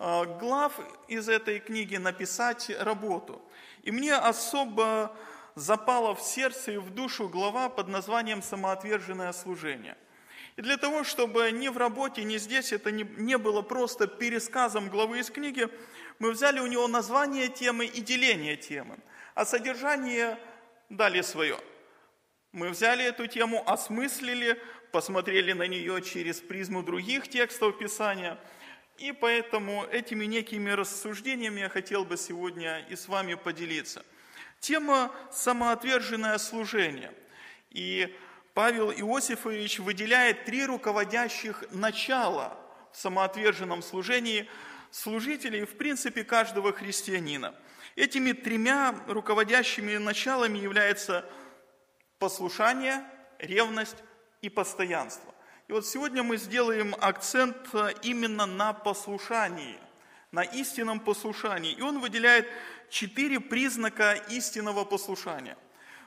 а, 0.00 0.24
глав 0.24 0.72
из 1.06 1.28
этой 1.28 1.60
книги 1.60 1.96
написать 1.96 2.68
работу. 2.80 3.40
И 3.84 3.92
мне 3.92 4.14
особо 4.14 5.16
запала 5.54 6.16
в 6.16 6.20
сердце 6.20 6.72
и 6.72 6.76
в 6.78 6.90
душу 6.90 7.28
глава 7.28 7.68
под 7.68 7.86
названием 7.86 8.42
«Самоотверженное 8.42 9.32
служение». 9.32 9.96
И 10.56 10.62
для 10.62 10.78
того, 10.78 11.04
чтобы 11.04 11.52
ни 11.52 11.68
в 11.68 11.76
работе, 11.76 12.24
ни 12.24 12.38
здесь 12.38 12.72
это 12.72 12.90
не, 12.90 13.04
не 13.04 13.38
было 13.38 13.62
просто 13.62 14.08
пересказом 14.08 14.88
главы 14.88 15.20
из 15.20 15.30
книги, 15.30 15.68
мы 16.18 16.32
взяли 16.32 16.58
у 16.58 16.66
него 16.66 16.88
название 16.88 17.46
темы 17.46 17.84
и 17.84 18.00
деление 18.00 18.56
темы, 18.56 18.98
а 19.34 19.44
содержание 19.44 20.38
дали 20.88 21.20
свое– 21.20 21.60
мы 22.56 22.70
взяли 22.70 23.04
эту 23.04 23.26
тему, 23.26 23.62
осмыслили, 23.66 24.58
посмотрели 24.90 25.52
на 25.52 25.66
нее 25.66 26.00
через 26.00 26.40
призму 26.40 26.82
других 26.82 27.28
текстов 27.28 27.76
Писания, 27.76 28.38
и 28.96 29.12
поэтому 29.12 29.84
этими 29.84 30.24
некими 30.24 30.70
рассуждениями 30.70 31.60
я 31.60 31.68
хотел 31.68 32.06
бы 32.06 32.16
сегодня 32.16 32.78
и 32.88 32.96
с 32.96 33.08
вами 33.08 33.34
поделиться. 33.34 34.06
Тема 34.58 35.14
«Самоотверженное 35.30 36.38
служение». 36.38 37.12
И 37.72 38.16
Павел 38.54 38.90
Иосифович 38.90 39.80
выделяет 39.80 40.46
три 40.46 40.64
руководящих 40.64 41.62
начала 41.72 42.58
в 42.90 42.96
самоотверженном 42.96 43.82
служении 43.82 44.48
служителей, 44.90 45.66
в 45.66 45.76
принципе, 45.76 46.24
каждого 46.24 46.72
христианина. 46.72 47.54
Этими 47.96 48.32
тремя 48.32 48.94
руководящими 49.08 49.98
началами 49.98 50.56
является 50.56 51.30
послушание, 52.18 53.04
ревность 53.38 53.96
и 54.42 54.48
постоянство. 54.48 55.34
И 55.68 55.72
вот 55.72 55.86
сегодня 55.86 56.22
мы 56.22 56.36
сделаем 56.36 56.94
акцент 57.00 57.56
э, 57.72 57.92
именно 58.02 58.46
на 58.46 58.72
послушании, 58.72 59.78
на 60.30 60.42
истинном 60.42 61.00
послушании. 61.00 61.72
И 61.72 61.80
он 61.82 61.98
выделяет 61.98 62.46
четыре 62.88 63.40
признака 63.40 64.12
истинного 64.28 64.84
послушания. 64.84 65.56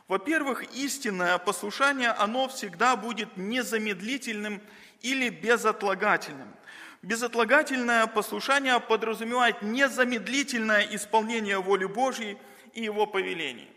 Во-первых, 0.07 0.63
истинное 0.75 1.37
послушание, 1.37 2.09
оно 2.09 2.47
всегда 2.47 2.95
будет 2.95 3.35
незамедлительным 3.37 4.61
или 5.01 5.29
безотлагательным. 5.29 6.55
Безотлагательное 7.01 8.07
послушание 8.07 8.79
подразумевает 8.79 9.61
незамедлительное 9.61 10.87
исполнение 10.95 11.59
воли 11.59 11.85
Божьей 11.85 12.37
и 12.73 12.83
Его 12.83 13.05
повелений. 13.05 13.69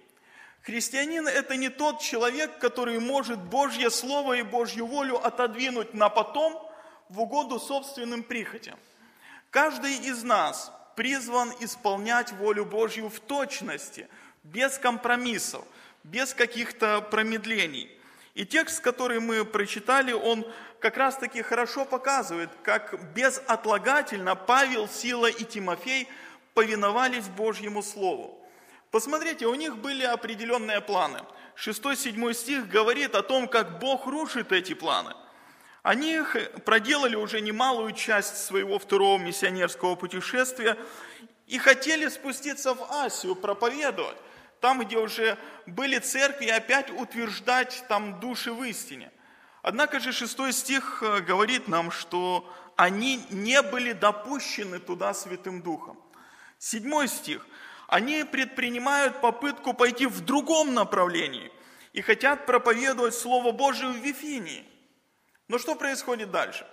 Христианин– 0.62 1.26
это 1.28 1.56
не 1.56 1.70
тот 1.70 2.00
человек, 2.00 2.58
который 2.58 3.00
может 3.00 3.40
Божье 3.40 3.90
Слово 3.90 4.34
и 4.34 4.42
Божью 4.42 4.86
волю 4.86 5.24
отодвинуть 5.24 5.92
на 5.92 6.08
потом 6.08 6.70
в 7.08 7.20
угоду 7.20 7.58
собственным 7.58 8.22
прихотям. 8.22 8.78
Каждый 9.50 9.96
из 9.96 10.22
нас 10.22 10.72
призван 10.94 11.52
исполнять 11.60 12.32
волю 12.32 12.64
Божью 12.64 13.08
в 13.08 13.18
точности, 13.18 14.08
без 14.44 14.78
компромиссов, 14.78 15.64
без 16.04 16.32
каких-то 16.32 17.00
промедлений. 17.00 17.90
И 18.34 18.46
текст, 18.46 18.80
который 18.80 19.18
мы 19.18 19.44
прочитали, 19.44 20.12
он 20.12 20.46
как 20.78 20.96
раз-таки 20.96 21.42
хорошо 21.42 21.84
показывает, 21.84 22.50
как 22.62 23.12
безотлагательно 23.14 24.36
Павел, 24.36 24.88
Сила 24.88 25.26
и 25.26 25.44
Тимофей 25.44 26.08
повиновались 26.54 27.26
Божьему 27.28 27.82
Слову. 27.82 28.41
Посмотрите, 28.92 29.46
у 29.46 29.54
них 29.54 29.78
были 29.78 30.04
определенные 30.04 30.82
планы. 30.82 31.20
6-7 31.56 32.34
стих 32.34 32.68
говорит 32.68 33.14
о 33.14 33.22
том, 33.22 33.48
как 33.48 33.78
Бог 33.78 34.06
рушит 34.06 34.52
эти 34.52 34.74
планы. 34.74 35.14
Они 35.82 36.20
проделали 36.66 37.16
уже 37.16 37.40
немалую 37.40 37.92
часть 37.92 38.36
своего 38.44 38.78
второго 38.78 39.18
миссионерского 39.18 39.94
путешествия 39.94 40.76
и 41.46 41.56
хотели 41.56 42.06
спуститься 42.08 42.74
в 42.74 42.82
Асию, 42.92 43.34
проповедовать, 43.34 44.18
там, 44.60 44.80
где 44.80 44.98
уже 44.98 45.38
были 45.64 45.98
церкви, 45.98 46.48
опять 46.48 46.90
утверждать 46.90 47.84
там 47.88 48.20
души 48.20 48.52
в 48.52 48.62
истине. 48.62 49.10
Однако 49.62 50.00
же 50.00 50.12
шестой 50.12 50.52
стих 50.52 51.02
э, 51.02 51.20
говорит 51.20 51.66
нам, 51.66 51.90
что 51.90 52.52
они 52.76 53.24
не 53.30 53.62
были 53.62 53.92
допущены 53.92 54.80
туда 54.80 55.14
Святым 55.14 55.62
Духом. 55.62 55.98
Седьмой 56.58 57.08
стих 57.08 57.46
они 57.92 58.24
предпринимают 58.24 59.20
попытку 59.20 59.74
пойти 59.74 60.06
в 60.06 60.22
другом 60.22 60.72
направлении 60.72 61.52
и 61.92 62.00
хотят 62.00 62.46
проповедовать 62.46 63.14
Слово 63.14 63.52
Божие 63.52 63.90
в 63.90 63.96
Вифинии. 63.96 64.64
Но 65.46 65.58
что 65.58 65.74
происходит 65.74 66.30
дальше? 66.30 66.66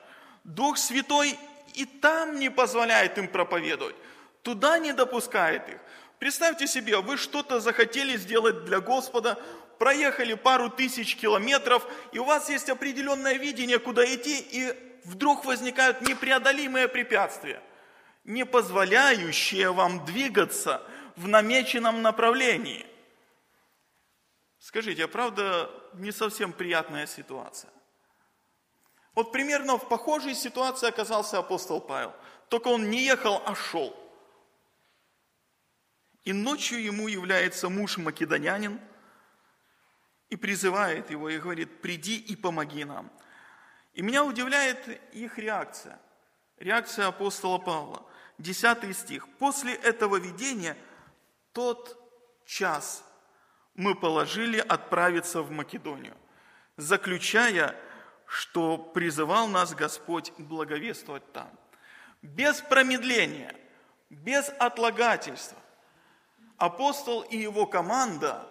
Дух 0.46 0.78
Святой 0.78 1.38
и 1.74 1.84
там 1.84 2.40
не 2.40 2.50
позволяет 2.50 3.18
им 3.18 3.28
проповедовать, 3.28 3.98
туда 4.44 4.80
не 4.80 4.94
допускает 4.94 5.68
их. 5.68 5.80
Представьте 6.20 6.68
себе, 6.68 7.02
вы 7.02 7.18
что-то 7.18 7.60
захотели 7.60 8.16
сделать 8.16 8.64
для 8.64 8.80
Господа, 8.80 9.38
проехали 9.78 10.36
пару 10.36 10.70
тысяч 10.70 11.18
километров, 11.18 11.86
и 12.14 12.20
у 12.20 12.24
вас 12.24 12.50
есть 12.50 12.70
определенное 12.70 13.34
видение, 13.34 13.80
куда 13.80 14.06
идти, 14.06 14.40
и 14.40 14.74
вдруг 15.04 15.44
возникают 15.44 16.00
непреодолимые 16.02 16.88
препятствия, 16.88 17.62
не 18.24 18.46
позволяющие 18.46 19.74
вам 19.74 20.06
двигаться– 20.06 20.82
в 21.20 21.28
намеченном 21.28 22.02
направлении. 22.02 22.86
Скажите, 24.58 25.04
а 25.04 25.08
правда 25.10 25.70
не 25.96 26.14
совсем 26.14 26.54
приятная 26.54 27.08
ситуация? 27.08 27.72
Вот 29.16 29.34
примерно 29.34 29.78
в 29.78 29.90
похожей 29.90 30.34
ситуации 30.34 30.88
оказался 30.88 31.38
апостол 31.38 31.82
Павел. 31.82 32.14
Только 32.48 32.70
он 32.70 32.90
не 32.90 33.04
ехал, 33.04 33.42
а 33.46 33.54
шел. 33.54 33.94
И 36.24 36.32
ночью 36.32 36.82
ему 36.82 37.10
является 37.10 37.68
муж 37.68 37.98
македонянин 37.98 38.80
и 40.30 40.38
призывает 40.38 41.12
его 41.12 41.30
и 41.30 41.38
говорит, 41.38 41.82
приди 41.82 42.18
и 42.18 42.38
помоги 42.38 42.86
нам. 42.86 43.12
И 43.94 44.02
меня 44.02 44.24
удивляет 44.24 44.88
их 45.14 45.38
реакция. 45.38 46.00
Реакция 46.60 47.08
апостола 47.08 47.58
Павла. 47.58 48.06
Десятый 48.38 48.94
стих. 48.94 49.28
После 49.38 49.74
этого 49.74 50.16
видения– 50.16 50.78
тот 51.54 51.98
час 52.46 53.04
мы 53.76 53.96
положили 53.96 54.60
отправиться 54.60 55.42
в 55.42 55.52
Македонию, 55.52 56.16
заключая, 56.78 57.76
что 58.26 58.78
призывал 58.78 59.48
нас 59.48 59.74
Господь 59.74 60.32
благовествовать 60.38 61.32
там. 61.32 61.50
без 62.22 62.60
промедления, 62.60 63.56
без 64.10 64.50
отлагательства. 64.60 65.58
Апостол 66.58 67.22
и 67.22 67.38
его 67.38 67.66
команда 67.66 68.46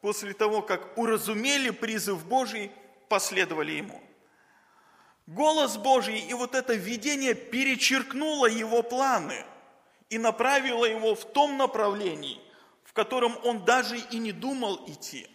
после 0.00 0.34
того, 0.34 0.62
как 0.62 0.98
уразумели 0.98 1.70
призыв 1.70 2.26
Божий, 2.26 2.72
последовали 3.08 3.72
ему. 3.72 4.02
Голос 5.26 5.76
Божий 5.76 6.18
и 6.18 6.34
вот 6.34 6.56
это 6.56 6.74
видение 6.74 7.34
перечеркнуло 7.34 8.46
его 8.46 8.82
планы 8.82 9.44
и 10.12 10.18
направило 10.18 10.84
его 10.84 11.14
в 11.14 11.24
том 11.32 11.56
направлении, 11.56 12.38
в 12.84 12.92
котором 12.92 13.34
он 13.44 13.64
даже 13.64 13.96
и 13.96 14.18
не 14.18 14.30
думал 14.30 14.84
идти. 14.86 15.26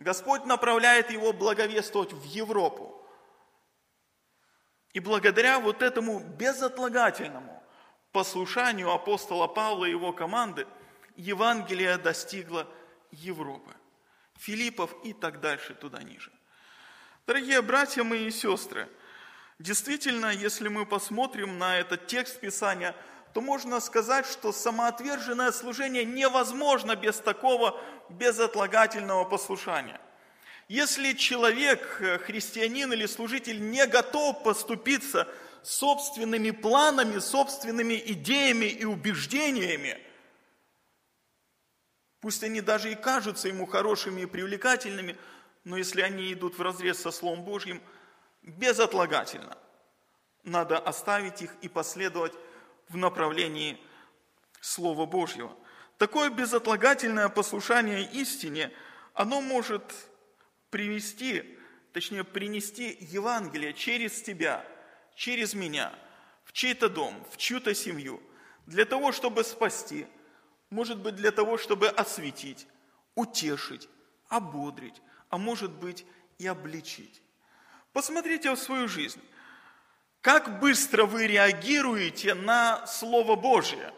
Господь 0.00 0.44
направляет 0.44 1.10
его 1.10 1.32
благовествовать 1.32 2.12
в 2.12 2.22
Европу. 2.24 2.94
И 4.92 5.00
благодаря 5.00 5.58
вот 5.58 5.80
этому 5.80 6.18
безотлагательному 6.20 7.62
послушанию 8.12 8.90
апостола 8.90 9.46
Павла 9.46 9.86
и 9.86 9.92
его 9.92 10.12
команды 10.12 10.66
Евангелие 11.16 11.96
достигло 11.96 12.68
Европы, 13.12 13.72
Филиппов 14.36 14.94
и 15.04 15.14
так 15.14 15.40
дальше 15.40 15.74
туда 15.74 16.02
ниже. 16.02 16.30
Дорогие 17.26 17.62
братья 17.62 18.04
мои 18.04 18.26
и 18.26 18.30
сестры, 18.30 18.90
действительно, 19.58 20.26
если 20.26 20.68
мы 20.68 20.84
посмотрим 20.84 21.56
на 21.56 21.78
этот 21.78 22.06
текст 22.08 22.40
Писания, 22.40 22.94
то 23.32 23.40
можно 23.40 23.80
сказать, 23.80 24.26
что 24.26 24.52
самоотверженное 24.52 25.52
служение 25.52 26.04
невозможно 26.04 26.96
без 26.96 27.16
такого 27.16 27.80
безотлагательного 28.10 29.24
послушания– 29.24 30.00
если 30.72 31.12
человек, 31.12 31.98
э, 32.00 32.16
христианин 32.16 32.94
или 32.94 33.04
служитель 33.04 33.60
не 33.70 33.86
готов 33.86 34.42
поступиться 34.42 35.28
собственными 35.62 36.50
планами, 36.50 37.18
собственными 37.18 38.02
идеями 38.06 38.64
и 38.64 38.86
убеждениями, 38.86 40.00
пусть 42.20 42.42
они 42.42 42.62
даже 42.62 42.90
и 42.90 42.94
кажутся 42.94 43.48
ему 43.48 43.66
хорошими 43.66 44.22
и 44.22 44.26
привлекательными, 44.26 45.18
но 45.64 45.76
если 45.76 46.00
они 46.00 46.32
идут 46.32 46.56
в 46.56 46.62
разрез 46.62 46.98
со 46.98 47.10
Словом 47.10 47.44
Божьим, 47.44 47.82
безотлагательно 48.40 49.58
надо 50.42 50.78
оставить 50.78 51.42
их 51.42 51.54
и 51.60 51.68
последовать 51.68 52.32
в 52.88 52.96
направлении 52.96 53.78
Слова 54.60 55.06
Божьего. 55.06 55.56
Такое 55.98 56.30
безотлагательное 56.30 57.28
послушание 57.28 58.02
истине, 58.12 58.72
оно 59.14 59.40
может 59.40 59.82
привести, 60.70 61.58
точнее 61.92 62.24
принести 62.24 62.96
Евангелие 63.00 63.72
через 63.74 64.22
тебя, 64.22 64.64
через 65.14 65.54
меня, 65.54 65.92
в 66.44 66.52
чей-то 66.52 66.88
дом, 66.88 67.24
в 67.30 67.36
чью-то 67.36 67.74
семью, 67.74 68.22
для 68.66 68.84
того, 68.84 69.12
чтобы 69.12 69.44
спасти, 69.44 70.06
может 70.70 70.98
быть, 71.00 71.16
для 71.16 71.30
того, 71.30 71.58
чтобы 71.58 71.88
осветить, 71.88 72.66
утешить, 73.14 73.88
ободрить, 74.28 75.02
а 75.28 75.38
может 75.38 75.72
быть 75.72 76.06
и 76.38 76.46
обличить. 76.46 77.22
Посмотрите 77.92 78.50
в 78.50 78.56
свою 78.56 78.88
жизнь. 78.88 79.20
Как 80.22 80.60
быстро 80.60 81.04
вы 81.04 81.26
реагируете 81.26 82.32
на 82.32 82.86
Слово 82.86 83.36
Божье? 83.36 83.92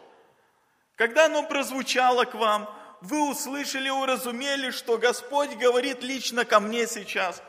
Когда 0.95 1.25
оно 1.25 1.43
прозвучало 1.47 2.25
к 2.25 2.35
вам– 2.35 2.69
вы 3.05 3.29
услышали, 3.29 3.89
уразумели, 3.89 4.71
что 4.71 4.97
Господь 4.97 5.55
говорит 5.55 6.01
лично 6.03 6.45
ко 6.45 6.59
мне 6.59 6.87
сейчас. 6.87 7.41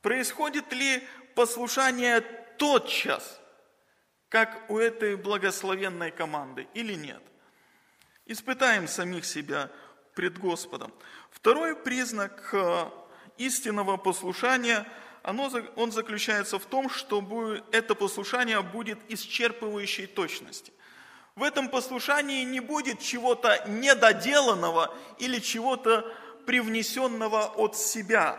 Происходит 0.00 0.72
ли 0.72 1.06
послушание 1.34 2.20
тотчас, 2.56 3.40
как 4.28 4.70
у 4.70 4.78
этой 4.78 5.16
благословенной 5.16 6.10
команды, 6.10 6.68
или 6.74 6.94
нет? 6.94 7.22
Испытаем 8.26 8.86
самих 8.86 9.24
себя 9.24 9.70
пред 10.14 10.38
Господом. 10.38 10.94
Второй 11.30 11.74
признак 11.74 12.50
э, 12.52 12.90
истинного 13.38 13.96
послушания, 13.96 14.86
оно, 15.22 15.50
он 15.76 15.92
заключается 15.92 16.58
в 16.58 16.66
том, 16.66 16.88
что 16.88 17.22
это 17.72 17.94
послушание 17.94 18.62
будет 18.62 18.98
исчерпывающей 19.08 20.06
точности. 20.06 20.72
В 21.36 21.42
этом 21.42 21.68
послушании 21.68 22.44
не 22.44 22.60
будет 22.60 23.00
чего-то 23.00 23.64
недоделанного 23.66 24.94
или 25.18 25.38
чего-то 25.38 26.12
привнесенного 26.46 27.46
от 27.56 27.76
себя. 27.76 28.38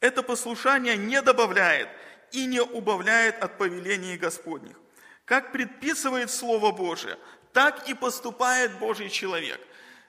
Это 0.00 0.22
послушание 0.22 0.96
не 0.96 1.20
добавляет 1.20 1.88
и 2.32 2.46
не 2.46 2.62
убавляет 2.62 3.42
от 3.42 3.58
повелений 3.58 4.16
Господних. 4.16 4.76
Как 5.24 5.52
предписывает 5.52 6.30
Слово 6.30 6.72
Божие, 6.72 7.18
так 7.52 7.88
и 7.88 7.94
поступает 7.94 8.78
Божий 8.78 9.10
человек. 9.10 9.60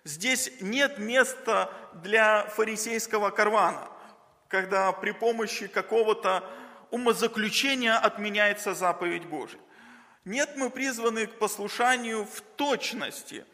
Здесь 0.03 0.51
нет 0.61 0.97
места 0.97 1.71
для 1.93 2.45
фарисейского 2.45 3.29
карвана, 3.29 3.90
когда 4.51 4.91
при 4.91 5.11
помощи 5.11 5.67
какого-то 5.67 6.43
умозаключения 6.91 7.97
отменяется 7.97 8.75
заповедь 8.75 9.25
Божия. 9.25 9.59
Нет, 10.25 10.51
мы 10.57 10.69
призваны 10.69 11.25
к 11.25 11.39
послушанию 11.39 12.25
в 12.25 12.41
точности. 12.57 13.45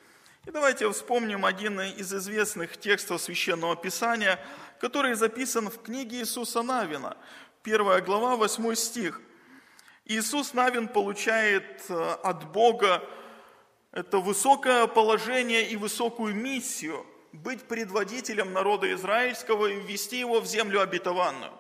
И 0.46 0.52
давайте 0.52 0.92
вспомним 0.92 1.46
один 1.46 1.80
из 1.80 2.12
известных 2.12 2.78
текстов 2.78 3.22
Священного 3.22 3.76
Писания, 3.76 4.40
который 4.80 5.14
записан 5.14 5.70
в 5.70 5.82
книге 5.82 6.18
Иисуса 6.22 6.64
Навина, 6.64 7.16
1 7.64 8.04
глава, 8.04 8.36
8 8.36 8.76
стих. 8.76 9.22
Иисус 10.06 10.54
Навин 10.54 10.88
получает 10.88 11.84
э, 11.90 12.18
от 12.24 12.52
Бога 12.52 13.04
это 13.92 14.20
высокое 14.20 14.88
положение 14.88 15.70
и 15.70 15.76
высокую 15.76 16.34
миссию 16.34 17.06
быть 17.44 17.64
предводителем 17.64 18.54
народа 18.54 18.94
израильского 18.94 19.68
и 19.68 19.80
ввести 19.80 20.20
его 20.20 20.40
в 20.40 20.46
землю 20.46 20.82
обетованную, 20.82 21.52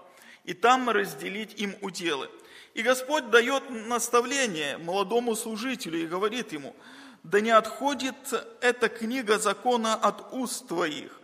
и 0.43 0.53
там 0.53 0.89
разделить 0.89 1.59
им 1.59 1.75
уделы– 1.81 2.29
и 2.77 2.83
Господь 2.83 3.31
дает 3.31 3.71
наставление 3.71 4.77
молодому 4.77 5.35
служителю 5.35 5.99
и 5.99 6.05
говорит 6.05 6.53
ему, 6.53 6.75
да 7.23 7.41
не 7.41 7.49
отходит 7.49 8.15
эта 8.61 8.87
книга 8.87 9.39
закона 9.39 9.95
от 9.95 10.31
уст 10.31 10.67
твоих, 10.67 11.19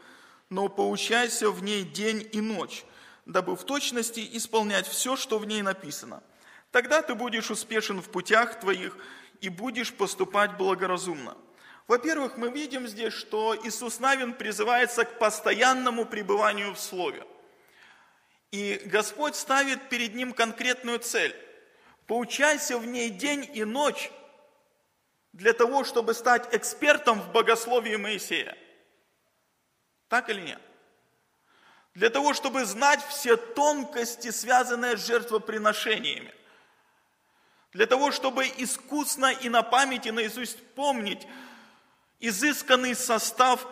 но 0.49 0.67
поучайся 0.67 1.51
в 1.51 1.61
ней 1.61 1.83
день 1.83 2.27
и 2.31 2.41
ночь, 2.41 2.83
дабы 3.27 3.55
в 3.55 3.63
точности 3.65 4.27
исполнять 4.33 4.87
все, 4.87 5.15
что 5.15 5.37
в 5.37 5.45
ней 5.45 5.61
написано. 5.61 6.23
Тогда 6.71 7.03
ты 7.03 7.13
будешь 7.13 7.51
успешен 7.51 8.01
в 8.01 8.09
путях 8.09 8.59
твоих 8.59 8.97
и 9.39 9.49
будешь 9.49 9.93
поступать 9.93 10.57
благоразумно. 10.57 11.37
Во-первых, 11.87 12.37
мы 12.37 12.49
видим 12.49 12.87
здесь, 12.87 13.13
что 13.13 13.55
Иисус 13.65 13.99
Навин 13.99 14.33
призывается 14.33 15.03
к 15.03 15.19
постоянному 15.19 16.05
пребыванию 16.05 16.73
в 16.73 16.79
Слове. 16.79 17.25
И 18.51 18.81
Господь 18.85 19.35
ставит 19.35 19.89
перед 19.89 20.15
ним 20.15 20.31
конкретную 20.31 20.99
цель. 20.99 21.35
Поучайся 22.07 22.77
в 22.77 22.85
ней 22.85 23.09
день 23.09 23.49
и 23.53 23.63
ночь 23.63 24.11
для 25.33 25.53
того, 25.53 25.83
чтобы 25.83 26.13
стать 26.13 26.53
экспертом 26.53 27.19
в 27.19 27.31
богословии 27.31 27.95
Моисея. 27.95 28.55
Так 30.07 30.29
или 30.29 30.41
нет? 30.41 30.61
Для 31.95 32.09
того, 32.09 32.33
чтобы 32.33 32.65
знать 32.65 33.03
все 33.07 33.35
тонкости, 33.35 34.31
связанные 34.31 34.97
с 34.97 35.05
жертвоприношениями. 35.05 36.33
Для 37.71 37.87
того, 37.87 38.11
чтобы 38.11 38.45
искусно 38.57 39.31
и 39.31 39.49
на 39.49 39.63
памяти 39.63 40.09
наизусть 40.09 40.59
помнить 40.75 41.27
изысканный 42.23 42.95
состав 42.95 43.67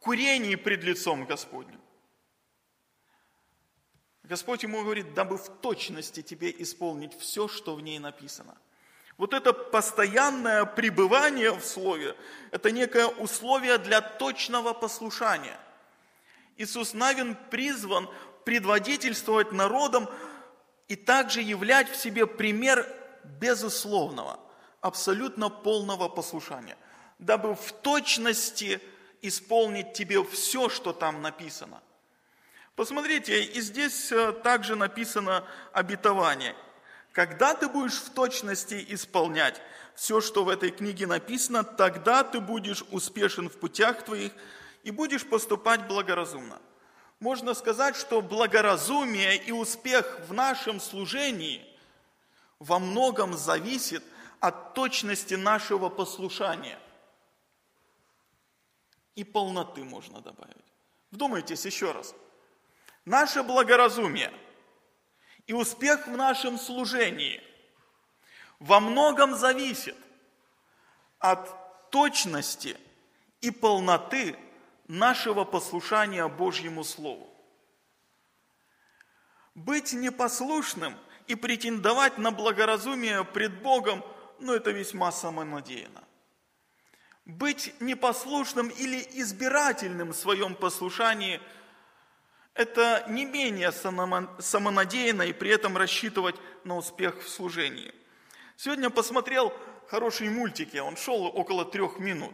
курений 0.00 0.56
пред 0.56 0.82
лицом 0.84 1.26
Господним. 1.26 1.80
Господь 4.22 4.62
ему 4.62 4.82
говорит, 4.82 5.12
дабы 5.12 5.36
в 5.36 5.48
точности 5.60 6.22
тебе 6.22 6.50
исполнить 6.62 7.12
все, 7.18 7.46
что 7.46 7.74
в 7.74 7.82
ней 7.82 7.98
написано. 7.98 8.56
Вот 9.18 9.34
это 9.34 9.52
постоянное 9.52 10.64
пребывание 10.64 11.52
в 11.52 11.62
Слове, 11.62 12.16
это 12.50 12.70
некое 12.70 13.06
условие 13.06 13.76
для 13.76 14.00
точного 14.00 14.72
послушания. 14.72 15.60
Иисус 16.56 16.94
Навин 16.94 17.36
призван 17.50 18.08
предводительствовать 18.46 19.52
народом 19.52 20.08
и 20.88 20.96
также 20.96 21.42
являть 21.42 21.90
в 21.90 21.96
себе 21.96 22.26
пример 22.26 22.88
безусловного, 23.24 24.40
абсолютно 24.80 25.50
полного 25.50 26.08
послушания, 26.08 26.78
дабы 27.24 27.54
в 27.54 27.72
точности 27.72 28.80
исполнить 29.22 29.92
тебе 29.92 30.22
все, 30.24 30.68
что 30.68 30.92
там 30.92 31.22
написано– 31.22 31.82
Посмотрите, 32.76 33.44
и 33.44 33.60
здесь 33.60 34.10
э, 34.10 34.32
также 34.32 34.74
написано 34.74 35.44
обетование. 35.72 36.56
Когда 37.12 37.54
ты 37.54 37.68
будешь 37.68 38.00
в 38.00 38.10
точности 38.10 38.84
исполнять 38.88 39.60
все, 39.94 40.20
что 40.20 40.42
в 40.42 40.48
этой 40.48 40.72
книге 40.72 41.06
написано, 41.06 41.62
тогда 41.62 42.24
ты 42.24 42.40
будешь 42.40 42.82
успешен 42.90 43.48
в 43.48 43.58
путях 43.58 44.04
твоих 44.04 44.32
и 44.82 44.90
будешь 44.90 45.24
поступать 45.24 45.86
благоразумно. 45.86 46.60
Можно 47.20 47.54
сказать, 47.54 47.94
что 47.94 48.20
благоразумие 48.20 49.36
и 49.36 49.52
успех 49.52 50.18
в 50.28 50.32
нашем 50.32 50.80
служении, 50.80 51.64
во 52.58 52.80
многом 52.80 53.36
зависит 53.36 54.02
от 54.40 54.74
точности 54.74 55.34
нашего 55.34 55.90
послушания. 55.90 56.78
И 59.14 59.24
полноты 59.24 59.84
можно 59.84 60.20
добавить. 60.20 60.56
Вдумайтесь 61.10 61.64
еще 61.64 61.92
раз. 61.92 62.14
Наше 63.04 63.42
благоразумие 63.42 64.32
и 65.46 65.52
успех 65.52 66.06
в 66.06 66.16
нашем 66.16 66.58
служении 66.58 67.42
во 68.58 68.80
многом 68.80 69.34
зависит 69.34 69.96
от 71.18 71.90
точности 71.90 72.76
и 73.40 73.50
полноты 73.50 74.36
нашего 74.88 75.44
послушания 75.44 76.26
Божьему 76.28 76.82
Слову. 76.82 77.28
Быть 79.54 79.92
непослушным 79.92 80.98
и 81.26 81.34
претендовать 81.34 82.18
на 82.18 82.30
благоразумие 82.30 83.24
пред 83.24 83.62
Богом, 83.62 84.04
ну 84.40 84.52
это 84.52 84.70
весьма 84.70 85.12
самонадеянно. 85.12 86.02
Быть 87.24 87.74
непослушным 87.80 88.68
или 88.68 88.98
избирательным 89.12 90.12
в 90.12 90.16
своем 90.16 90.54
послушании– 90.54 91.40
это 92.54 93.04
не 93.08 93.24
менее 93.24 93.72
самонадеянно 93.72 95.22
и 95.22 95.32
при 95.32 95.50
этом 95.50 95.76
рассчитывать 95.76 96.36
на 96.62 96.76
успех 96.76 97.20
в 97.22 97.28
служении. 97.28 97.92
Сегодня 98.56 98.90
посмотрел 98.90 99.52
хороший 99.88 100.28
мультик, 100.28 100.68
он 100.80 100.96
шел 100.96 101.24
около 101.24 101.64
трех 101.64 101.98
минут. 101.98 102.32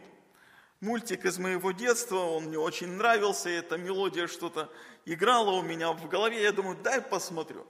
Мультик 0.79 1.25
из 1.25 1.39
моего 1.39 1.71
детства, 1.71 2.17
он 2.17 2.45
мне 2.45 2.59
очень 2.59 2.87
нравился, 2.87 3.49
эта 3.49 3.77
мелодия 3.77 4.27
что-то 4.27 4.71
играла 5.05 5.51
у 5.51 5.61
меня 5.61 5.91
в 5.91 6.07
голове, 6.07 6.43
я 6.43 6.51
думаю, 6.51 6.77
дай 6.77 7.01
посмотрю. 7.01 7.65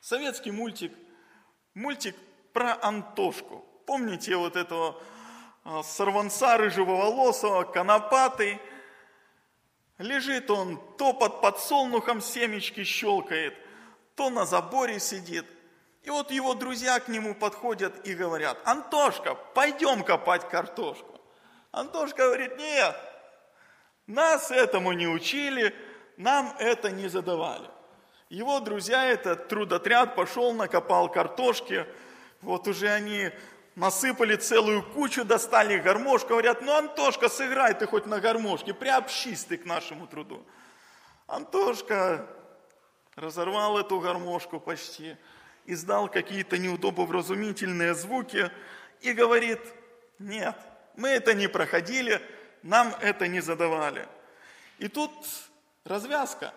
Советский 0.00 0.50
мультик, 0.50 0.92
мультик 1.74 2.16
про 2.52 2.76
Антошку. 2.82 3.64
Помните 3.86 4.34
вот 4.36 4.56
этого 4.56 5.00
сорванца 5.82 6.56
рыжего 6.56 7.64
конопатый? 7.64 8.60
Лежит 9.98 10.50
он, 10.50 10.80
то 10.96 11.12
под 11.12 11.40
подсолнухом 11.40 12.20
семечки 12.20 12.84
щелкает, 12.84 13.54
то 14.16 14.28
на 14.30 14.44
заборе 14.44 14.98
сидит. 14.98 15.46
И 16.02 16.10
вот 16.10 16.30
его 16.30 16.54
друзья 16.54 17.00
к 17.00 17.08
нему 17.08 17.34
подходят 17.34 18.06
и 18.06 18.14
говорят, 18.14 18.58
Антошка, 18.64 19.34
пойдем 19.34 20.02
копать 20.02 20.48
картошку. 20.48 21.20
Антошка 21.72 22.24
говорит, 22.24 22.58
нет, 22.58 22.94
нас 24.06 24.50
этому 24.50 24.92
не 24.92 25.08
учили, 25.08 25.74
нам 26.16 26.54
это 26.58 26.90
не 26.90 27.08
задавали. 27.08 27.68
Его 28.28 28.60
друзья, 28.60 29.06
этот 29.06 29.48
трудотряд 29.48 30.14
пошел, 30.14 30.52
накопал 30.52 31.08
картошки, 31.08 31.86
вот 32.42 32.68
уже 32.68 32.90
они 32.90 33.30
насыпали 33.76 34.36
целую 34.36 34.82
кучу, 34.82 35.24
достали 35.24 35.78
гармошку, 35.78 36.30
говорят, 36.30 36.62
ну, 36.62 36.72
Антошка, 36.72 37.28
сыграй 37.28 37.74
ты 37.74 37.86
хоть 37.86 38.06
на 38.06 38.20
гармошке, 38.20 38.74
приобщись 38.74 39.44
ты 39.44 39.56
к 39.56 39.64
нашему 39.64 40.06
труду. 40.06 40.44
Антошка 41.26 42.26
разорвал 43.16 43.78
эту 43.78 44.00
гармошку 44.00 44.60
почти, 44.60 45.16
издал 45.66 46.08
какие-то 46.08 46.58
неудобовразумительные 46.58 47.94
звуки 47.94 48.50
и 49.00 49.12
говорит, 49.12 49.60
нет, 50.18 50.56
мы 50.96 51.08
это 51.08 51.34
не 51.34 51.48
проходили, 51.48 52.20
нам 52.62 52.94
это 53.00 53.26
не 53.26 53.40
задавали. 53.40 54.08
И 54.78 54.88
тут 54.88 55.12
развязка. 55.84 56.52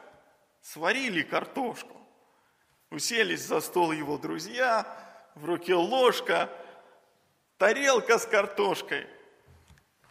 Сварили 0.61 1.21
картошку. 1.21 1.95
Уселись 2.89 3.45
за 3.45 3.61
стол 3.61 3.91
его 3.91 4.17
друзья, 4.17 4.85
в 5.35 5.45
руке 5.45 5.75
ложка, 5.75 6.49
тарелка 7.57 8.19
с 8.19 8.25
картошкой. 8.25 9.07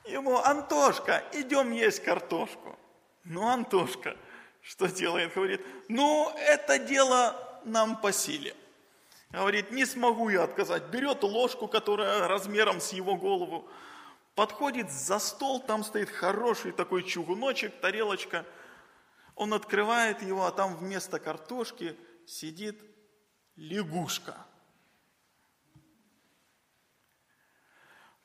Ему, 0.04 0.38
Антошка, 0.38 1.24
идем 1.32 1.72
есть 1.72 2.02
картошку. 2.02 2.78
Ну, 3.24 3.46
Антошка, 3.46 4.16
что 4.62 4.86
делает? 4.86 5.34
Говорит, 5.34 5.60
ну, 5.88 6.32
это 6.36 6.78
дело 6.78 7.60
нам 7.64 8.00
по 8.00 8.12
силе. 8.12 8.54
Говорит, 9.30 9.72
не 9.72 9.84
смогу 9.84 10.28
я 10.28 10.44
отказать. 10.44 10.84
Берет 10.84 11.22
ложку, 11.24 11.66
которая 11.66 12.28
размером 12.28 12.80
с 12.80 12.92
его 12.92 13.16
голову, 13.16 13.68
подходит 14.36 14.90
за 14.92 15.18
стол, 15.18 15.60
там 15.60 15.82
стоит 15.82 16.08
хороший 16.08 16.70
такой 16.70 17.02
чугуночек, 17.02 17.74
тарелочка. 17.80 18.46
Он 19.34 19.52
открывает 19.52 20.22
его, 20.22 20.46
а 20.46 20.52
там 20.52 20.76
вместо 20.76 21.18
картошки 21.18 21.96
сидит 22.26 22.80
лягушка. 23.56 24.36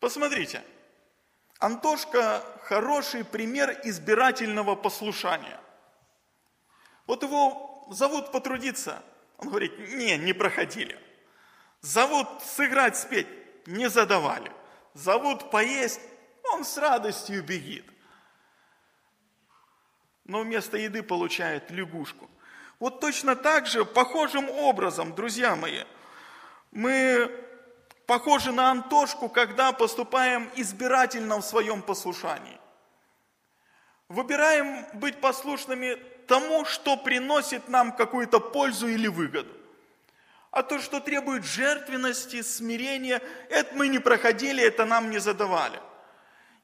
Посмотрите, 0.01 0.61
Антошка 1.59 2.43
хороший 2.63 3.23
пример 3.23 3.79
избирательного 3.85 4.75
послушания. 4.75 5.61
Вот 7.07 7.23
его 7.23 7.87
зовут 7.89 8.33
потрудиться, 8.33 9.01
он 9.37 9.47
говорит, 9.47 9.79
не, 9.79 10.17
не 10.17 10.33
проходили. 10.33 10.99
Зовут 11.79 12.27
сыграть, 12.43 12.97
спеть, 12.97 13.27
не 13.65 13.89
задавали 13.89 14.51
зовут 14.93 15.51
поесть, 15.51 16.01
он 16.53 16.63
с 16.63 16.77
радостью 16.77 17.43
бегит. 17.43 17.85
Но 20.25 20.41
вместо 20.41 20.77
еды 20.77 21.03
получает 21.03 21.71
лягушку. 21.71 22.29
Вот 22.79 22.99
точно 22.99 23.35
так 23.35 23.67
же, 23.67 23.85
похожим 23.85 24.49
образом, 24.49 25.13
друзья 25.13 25.55
мои, 25.55 25.83
мы 26.71 27.29
похожи 28.11 28.51
на 28.51 28.71
Антошку, 28.71 29.29
когда 29.29 29.71
поступаем 29.71 30.49
избирательно 30.57 31.37
в 31.37 31.45
своем 31.45 31.81
послушании. 31.81 32.59
Выбираем 34.09 34.85
быть 34.99 35.21
послушными 35.21 35.95
тому, 36.27 36.65
что 36.65 36.97
приносит 36.97 37.69
нам 37.69 37.93
какую-то 37.93 38.41
пользу 38.41 38.89
или 38.89 39.07
выгоду. 39.07 39.53
А 40.51 40.61
то, 40.61 40.79
что 40.79 40.99
требует 40.99 41.45
жертвенности, 41.45 42.41
смирения, 42.41 43.21
это 43.49 43.73
мы 43.75 43.87
не 43.87 43.99
проходили, 43.99 44.61
это 44.61 44.83
нам 44.83 45.09
не 45.09 45.19
задавали. 45.19 45.79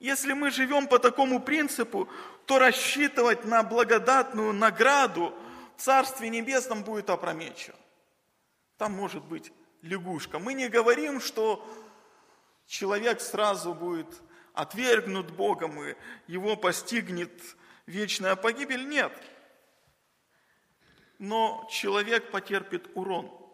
Если 0.01 0.33
мы 0.33 0.51
живем 0.51 0.86
по 0.88 0.99
такому 0.99 1.39
принципу, 1.39 2.10
то 2.45 2.60
рассчитывать 2.60 3.45
на 3.45 3.63
благодатную 3.63 4.51
награду 4.51 5.33
в 5.77 5.81
Царстве 5.81 6.27
Небесном 6.27 6.83
будет 6.83 7.10
опрометчиво. 7.10 7.77
Там 8.77 8.91
может 8.91 9.23
быть 9.23 9.53
лягушка. 9.81 10.39
Мы 10.39 10.53
не 10.53 10.67
говорим, 10.67 11.19
что 11.21 11.67
человек 12.65 13.21
сразу 13.21 13.73
будет 13.73 14.07
отвергнут 14.53 15.31
Богом, 15.31 15.81
и 15.83 15.95
его 16.27 16.55
постигнет 16.55 17.31
вечная 17.85 18.35
погибель. 18.35 18.87
Нет. 18.87 19.13
Но 21.19 21.67
человек 21.71 22.31
потерпит 22.31 22.89
урон– 22.93 23.31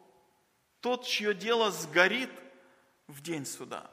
тот, 0.83 1.05
чье 1.05 1.33
дело 1.33 1.71
сгорит 1.71 2.29
в 3.07 3.21
день 3.21 3.45
суда, 3.45 3.89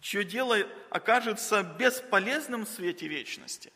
чье 0.00 0.22
дело 0.22 0.58
окажется 0.90 1.62
бесполезным 1.62 2.66
в 2.66 2.68
свете 2.68 3.08
вечности, 3.08 3.72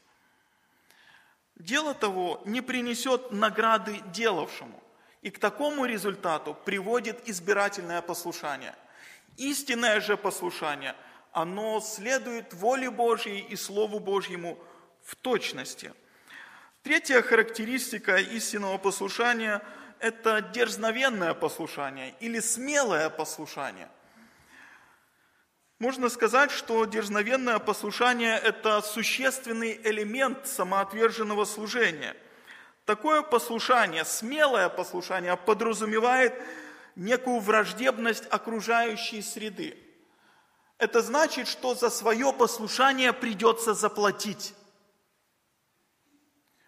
дело 1.57 1.95
того 1.95 2.43
не 2.45 2.61
принесет 2.61 3.33
награды 3.33 4.03
делавшему. 4.13 4.83
И 5.23 5.31
к 5.31 5.39
такому 5.39 5.85
результату 5.85 6.55
приводит 6.65 7.29
избирательное 7.29 8.03
послушание. 8.03 8.75
Истинное 9.37 10.01
же 10.01 10.17
послушание, 10.17 10.95
оно 11.33 11.81
следует 11.81 12.55
воле 12.55 12.91
Божьей 12.91 13.41
и 13.41 13.57
Слову 13.57 13.99
Божьему 14.01 14.59
в 15.05 15.17
точности. 15.17 15.93
Третья 16.83 17.23
характеристика 17.23 18.17
истинного 18.17 18.79
послушания– 18.79 19.63
это 20.01 20.41
дерзновенное 20.41 21.35
послушание 21.35 22.15
или 22.21 22.41
смелое 22.41 23.11
послушание. 23.11 23.89
Можно 25.79 26.09
сказать, 26.09 26.51
что 26.51 26.85
дерзновенное 26.87 27.59
послушание– 27.59 28.37
это 28.45 28.81
существенный 28.81 29.81
элемент 29.85 30.47
самоотверженного 30.47 31.45
служения. 31.45 32.17
Такое 32.89 33.21
послушание, 33.21 34.03
смелое 34.07 34.71
послушание 34.71 35.37
подразумевает 35.37 36.33
некую 36.97 37.39
враждебность 37.39 38.25
окружающей 38.31 39.21
среды. 39.21 39.77
Это 40.79 41.03
значит, 41.03 41.49
что 41.49 41.75
за 41.75 41.91
свое 41.91 42.33
послушание 42.33 43.13
придется 43.13 43.75
заплатить. 43.75 44.55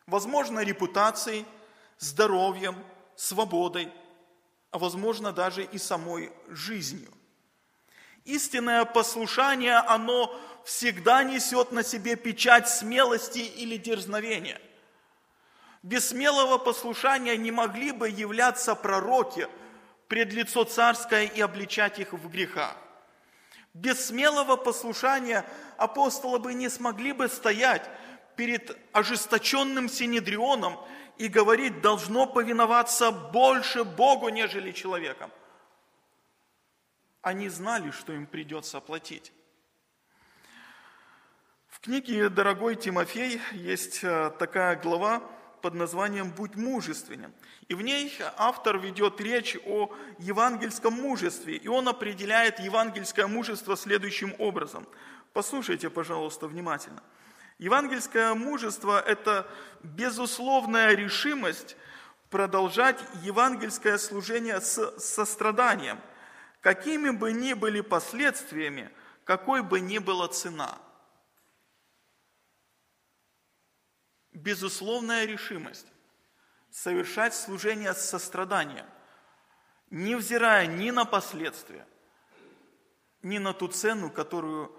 Возможно, 0.06 0.60
репутацией, 0.60 1.46
здоровьем, 1.96 2.76
свободой, 3.16 3.90
а 4.72 4.78
возможно 4.78 5.32
даже 5.32 5.64
и 5.64 5.78
самой 5.78 6.30
жизнью. 6.48 7.10
Истинное 8.26 8.84
послушание, 8.84 9.78
оно 9.78 10.38
всегда 10.66 11.24
несет 11.24 11.72
на 11.72 11.82
себе 11.82 12.14
печать 12.14 12.68
смелости 12.68 13.38
или 13.38 13.78
дерзновения. 13.78 14.60
Без 15.82 16.08
смелого 16.08 16.58
послушания 16.58 17.36
не 17.36 17.50
могли 17.50 17.92
бы 17.92 18.08
являться 18.08 18.74
пророки, 18.74 19.48
пред 20.08 20.32
лицо 20.32 20.64
царское 20.64 21.24
и 21.24 21.40
обличать 21.40 21.98
их 21.98 22.12
в 22.12 22.28
грехах. 22.28 22.76
Без 23.72 24.06
смелого 24.06 24.56
послушания 24.56 25.46
апостолы 25.76 26.38
бы 26.38 26.52
не 26.52 26.68
смогли 26.68 27.12
бы 27.12 27.28
стоять 27.28 27.88
перед 28.36 28.76
ожесточенным 28.92 29.88
синедрионом 29.88 30.78
и 31.16 31.28
говорить, 31.28 31.80
должно 31.80 32.26
повиноваться 32.26 33.12
больше 33.12 33.84
Богу, 33.84 34.28
нежели 34.28 34.72
человеком. 34.72 35.30
Они 37.22 37.48
знали, 37.48 37.90
что 37.90 38.12
им 38.12 38.26
придется 38.26 38.80
платить. 38.80 39.32
В 41.68 41.80
книге 41.80 42.28
«Дорогой 42.28 42.76
Тимофей» 42.76 43.40
есть 43.52 44.02
э, 44.02 44.30
такая 44.38 44.76
глава 44.76 45.22
под 45.60 45.74
названием 45.74 46.30
«Будь 46.30 46.56
мужественен». 46.56 47.32
И 47.68 47.74
в 47.74 47.82
ней 47.82 48.12
автор 48.36 48.78
ведет 48.78 49.20
речь 49.20 49.56
о 49.66 49.94
евангельском 50.18 50.94
мужестве, 50.94 51.56
и 51.56 51.68
он 51.68 51.88
определяет 51.88 52.58
евангельское 52.58 53.26
мужество 53.26 53.76
следующим 53.76 54.34
образом. 54.38 54.86
Послушайте, 55.32 55.90
пожалуйста, 55.90 56.48
внимательно. 56.48 57.02
Евангельское 57.58 58.34
мужество– 58.34 59.00
это 59.06 59.46
безусловная 59.82 60.94
решимость 60.94 61.76
продолжать 62.30 62.98
евангельское 63.22 63.98
служение 63.98 64.60
с 64.60 64.98
состраданием, 64.98 66.00
какими 66.60 67.10
бы 67.10 67.32
ни 67.32 67.52
были 67.52 67.80
последствиями, 67.80 68.90
какой 69.24 69.62
бы 69.62 69.80
ни 69.80 69.98
была 69.98 70.28
цена. 70.28 70.78
Безусловная 74.32 75.24
решимость 75.24 75.86
совершать 76.70 77.34
служение 77.34 77.92
с 77.94 78.08
состраданием, 78.08 78.86
невзирая 79.90 80.66
ни 80.66 80.90
на 80.90 81.04
последствия, 81.04 81.86
ни 83.22 83.38
на 83.38 83.52
ту 83.52 83.68
цену, 83.68 84.10
которую 84.10 84.72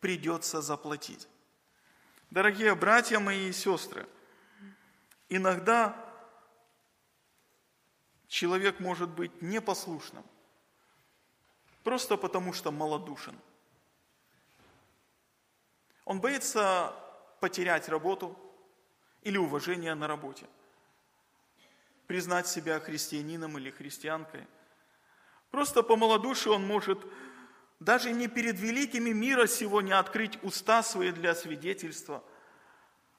придется 0.00 0.60
заплатить. 0.60 1.28
Дорогие 2.30 2.74
братья 2.74 3.18
мои 3.18 3.48
и 3.48 3.52
сестры, 3.52 4.06
иногда 5.28 5.96
человек 8.28 8.80
может 8.80 9.08
быть 9.08 9.42
непослушным, 9.42 10.24
просто 11.82 12.16
потому 12.16 12.52
что 12.52 12.70
малодушен. 12.70 13.36
Он 16.04 16.20
боится 16.20 16.94
потерять 17.40 17.88
работу 17.88 18.38
или 19.22 19.36
уважение 19.36 19.94
на 19.94 20.06
работе– 20.06 20.46
признать 22.10 22.48
себя 22.48 22.80
христианином 22.80 23.56
или 23.56 23.70
христианкой. 23.70 24.44
Просто 25.52 25.84
по 25.84 25.94
малодушию 25.94 26.56
он 26.56 26.66
может 26.66 26.98
даже 27.78 28.10
не 28.10 28.26
перед 28.26 28.58
великими 28.58 29.10
мира 29.10 29.46
сего 29.46 29.80
не 29.80 29.92
открыть 29.92 30.36
уста 30.42 30.82
свои 30.82 31.12
для 31.12 31.36
свидетельства, 31.36 32.24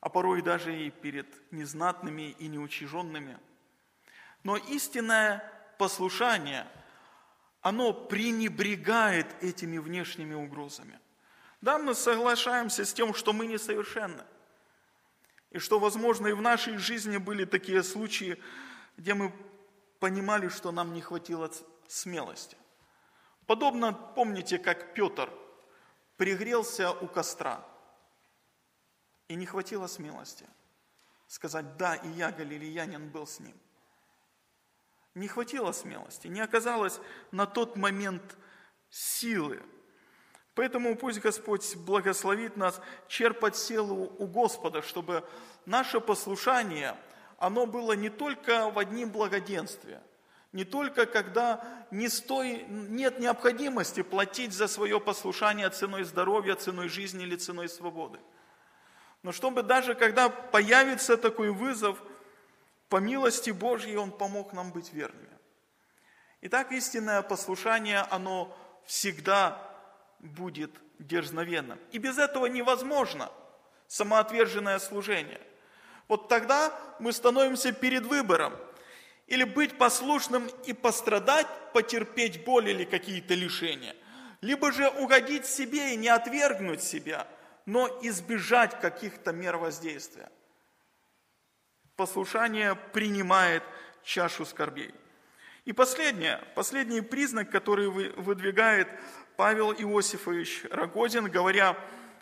а 0.02 0.10
порой 0.10 0.42
даже 0.42 0.76
и 0.76 0.90
перед 0.90 1.26
незнатными 1.54 2.36
и 2.38 2.50
неучиженными. 2.50 3.40
Но 4.44 4.58
истинное 4.58 5.50
послушание, 5.78 6.68
оно 7.62 7.94
пренебрегает 7.94 9.42
этими 9.42 9.78
внешними 9.78 10.34
угрозами. 10.34 11.00
Да, 11.62 11.78
мы 11.78 11.96
соглашаемся 11.96 12.84
с 12.84 12.92
тем, 12.92 13.14
что 13.14 13.32
мы 13.32 13.48
несовершенны. 13.48 14.26
И 15.52 15.60
что, 15.60 15.80
возможно, 15.80 16.28
и 16.28 16.34
в 16.34 16.42
нашей 16.42 16.78
жизни 16.78 17.18
были 17.18 17.46
такие 17.46 17.84
случаи, 17.84 18.42
где 18.98 19.14
мы 19.14 19.34
понимали, 20.00 20.48
что 20.48 20.72
нам 20.72 20.94
не 20.94 21.02
хватило 21.02 21.52
смелости. 21.88 22.58
Подобно, 23.46 23.94
помните, 23.94 24.58
как 24.58 24.94
Петр 24.94 25.30
пригрелся 26.18 26.92
у 26.92 27.08
костра, 27.08 27.66
и 29.28 29.36
не 29.36 29.46
хватило 29.46 29.88
смелости 29.88 30.46
сказать, 31.32 31.78
да, 31.78 31.96
и 31.96 32.10
я, 32.10 32.30
галилеянин, 32.32 33.10
был 33.10 33.26
с 33.26 33.40
ним. 33.40 33.56
Не 35.16 35.30
хватило 35.30 35.72
смелости, 35.72 36.28
не 36.28 36.42
оказалось 36.42 37.00
на 37.32 37.46
тот 37.46 37.78
момент 37.78 38.38
силы. 38.90 39.64
Поэтому 40.54 40.96
пусть 40.96 41.20
Господь 41.20 41.76
благословит 41.78 42.58
нас 42.58 42.82
черпать 43.08 43.56
силу 43.56 44.14
у 44.18 44.28
Господа, 44.28 44.82
чтобы 44.82 45.24
наше 45.66 46.00
послушание– 46.00 46.96
оно 47.42 47.66
было 47.66 47.94
не 47.94 48.12
только 48.12 48.70
в 48.70 48.78
одним 48.78 49.10
благоденствии, 49.10 50.00
не 50.52 50.64
только 50.64 51.08
когда 51.08 51.66
не 51.90 52.08
стой, 52.08 52.66
нет 52.68 53.18
необходимости 53.20 54.04
платить 54.04 54.54
за 54.54 54.68
свое 54.68 55.00
послушание 55.00 55.68
ценой 55.72 56.04
здоровья, 56.04 56.54
ценой 56.54 56.88
жизни 56.88 57.24
или 57.24 57.36
ценой 57.36 57.68
свободы. 57.68 58.20
Но 59.24 59.32
чтобы 59.32 59.64
даже 59.64 59.96
когда 59.96 60.30
появится 60.30 61.18
такой 61.18 61.50
вызов, 61.50 62.00
по 62.90 62.98
милости 62.98 63.50
Божьей 63.50 63.96
Он 63.96 64.12
помог 64.12 64.54
нам 64.54 64.72
быть 64.72 64.94
верными. 64.94 65.36
Итак, 66.42 66.72
истинное 66.72 67.24
послушание, 67.24 68.02
оно 68.12 68.56
всегда 68.86 69.71
будет 70.22 70.72
дерзновенным. 71.00 71.80
И 71.92 71.98
без 71.98 72.18
этого 72.18 72.46
невозможно 72.46 73.32
самоотверженное 73.88 74.80
служение. 74.80 75.42
Вот 76.08 76.28
тогда 76.28 76.74
мы 77.00 77.12
становимся 77.12 77.72
перед 77.72 78.06
выбором. 78.06 78.54
Или 79.28 79.44
быть 79.44 79.78
послушным 79.78 80.48
и 80.66 80.74
пострадать, 80.74 81.48
потерпеть 81.74 82.44
боль 82.44 82.70
или 82.70 82.84
какие-то 82.84 83.34
лишения. 83.34 83.96
Либо 84.42 84.72
же 84.72 84.90
угодить 84.90 85.46
себе 85.46 85.94
и 85.94 85.98
не 85.98 86.10
отвергнуть 86.10 86.84
себя, 86.84 87.28
но 87.66 87.88
избежать 88.02 88.80
каких-то 88.82 89.32
мер 89.32 89.58
воздействия. 89.58 90.30
Послушание 91.96 92.76
принимает 92.76 93.64
чашу 94.04 94.46
скорбей. 94.46 94.94
И 95.66 95.74
последнее, 95.74 96.44
последний 96.56 97.02
признак, 97.02 97.52
который 97.52 97.88
выдвигает 97.88 98.88
Павел 99.42 99.72
Иосифович 99.72 100.66
Рогозин, 100.70 101.26
говоря 101.26 101.76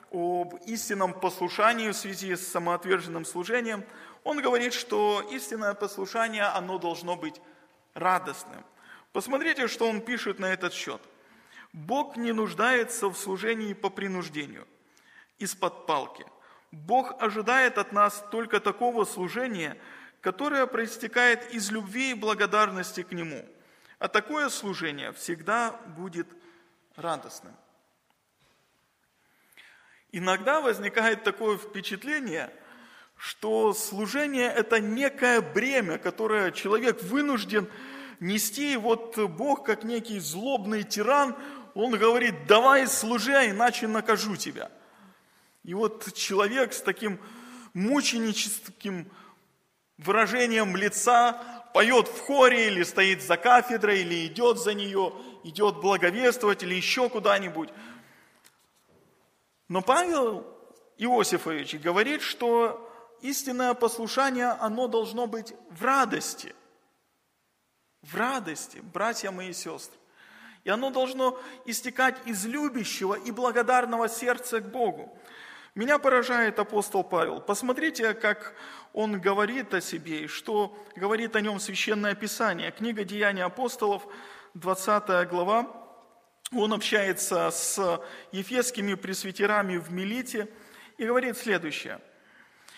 об 0.09 0.55
истинном 0.65 1.13
послушании 1.13 1.89
в 1.89 1.93
связи 1.93 2.33
с 2.33 2.47
самоотверженным 2.47 3.25
служением, 3.25 3.83
он 4.23 4.41
говорит, 4.41 4.71
что 4.71 5.21
истинное 5.29 5.73
послушание, 5.73 6.43
оно 6.43 6.77
должно 6.77 7.17
быть 7.17 7.41
радостным. 7.93 8.63
Посмотрите, 9.11 9.67
что 9.67 9.89
он 9.89 9.99
пишет 9.99 10.39
на 10.39 10.45
этот 10.45 10.71
счет. 10.71 11.01
Бог 11.73 12.15
не 12.15 12.31
нуждается 12.31 13.09
в 13.09 13.17
служении 13.17 13.73
по 13.73 13.89
принуждению, 13.89 14.65
из-под 15.39 15.87
палки. 15.87 16.25
Бог 16.71 17.21
ожидает 17.21 17.77
от 17.77 17.91
нас 17.91 18.23
только 18.31 18.61
такого 18.61 19.03
служения, 19.03 19.77
которое 20.21 20.65
проистекает 20.67 21.53
из 21.53 21.69
любви 21.69 22.11
и 22.11 22.13
благодарности 22.13 23.03
к 23.03 23.11
Нему. 23.11 23.45
А 23.97 24.07
такое 24.07 24.47
служение 24.47 25.11
всегда 25.11 25.81
будет 25.97 26.29
радостным. 26.29 26.48
Иногда 30.11 30.59
возникает 30.59 31.23
такое 31.23 31.57
впечатление, 31.57 32.51
что 33.15 33.73
служение– 33.73 34.47
это 34.55 34.79
некое 34.79 35.41
бремя, 35.41 35.97
которое 35.97 36.51
человек 36.51 37.01
вынужден 37.03 37.69
нести. 38.19 38.73
И 38.73 38.77
вот 38.77 39.17
Бог, 39.17 39.65
как 39.65 39.83
некий 39.83 40.19
злобный 40.19 40.83
тиран, 40.83 41.35
он 41.73 41.97
говорит, 41.97 42.47
давай 42.47 42.87
служи, 42.87 43.33
а 43.33 43.49
иначе 43.49 43.87
накажу 43.87 44.35
тебя. 44.35 44.71
И 45.63 45.73
вот 45.73 46.13
человек 46.13 46.73
с 46.73 46.81
таким 46.81 47.19
мученическим 47.73 49.09
выражением 50.05 50.75
лица 50.75 51.33
поет 51.73 52.07
в 52.07 52.19
хоре 52.21 52.67
или 52.67 52.83
стоит 52.83 53.21
за 53.21 53.37
кафедрой, 53.37 54.01
или 54.01 54.25
идет 54.25 54.57
за 54.57 54.73
нее, 54.73 55.13
идет 55.43 55.77
благовествовать, 55.77 56.63
или 56.63 56.75
еще 56.75 57.09
куда-нибудь. 57.09 57.69
Но 59.67 59.81
Павел 59.81 60.45
Иосифович 60.97 61.75
говорит, 61.75 62.21
что 62.21 62.85
истинное 63.21 63.73
послушание, 63.73 64.47
оно 64.47 64.87
должно 64.87 65.27
быть 65.27 65.53
в 65.69 65.83
радости. 65.83 66.55
В 68.01 68.15
радости, 68.15 68.79
братья 68.81 69.31
мои 69.31 69.49
и 69.49 69.53
сестры. 69.53 69.97
И 70.63 70.69
оно 70.69 70.89
должно 70.89 71.39
истекать 71.65 72.17
из 72.25 72.45
любящего 72.45 73.13
и 73.13 73.31
благодарного 73.31 74.09
сердца 74.09 74.59
к 74.59 74.71
Богу. 74.71 75.17
Меня 75.75 75.99
поражает 75.99 76.59
апостол 76.59 77.03
Павел. 77.03 77.39
Посмотрите, 77.39 78.13
как 78.13 78.53
он 78.93 79.19
говорит 79.19 79.73
о 79.73 79.81
себе 79.81 80.23
и 80.23 80.27
что 80.27 80.75
говорит 80.95 81.35
о 81.35 81.41
нем 81.41 81.59
Священное 81.59 82.15
Писание. 82.15 82.71
Книга 82.71 83.03
Деяний 83.03 83.43
апостолов, 83.43 84.07
20 84.55 85.29
глава, 85.29 85.67
он 86.51 86.73
общается 86.73 87.51
с 87.51 88.01
ефесскими 88.31 88.95
пресвитерами 88.95 89.77
в 89.77 89.91
Милите 89.91 90.49
и 90.97 91.05
говорит 91.05 91.37
следующее. 91.37 91.99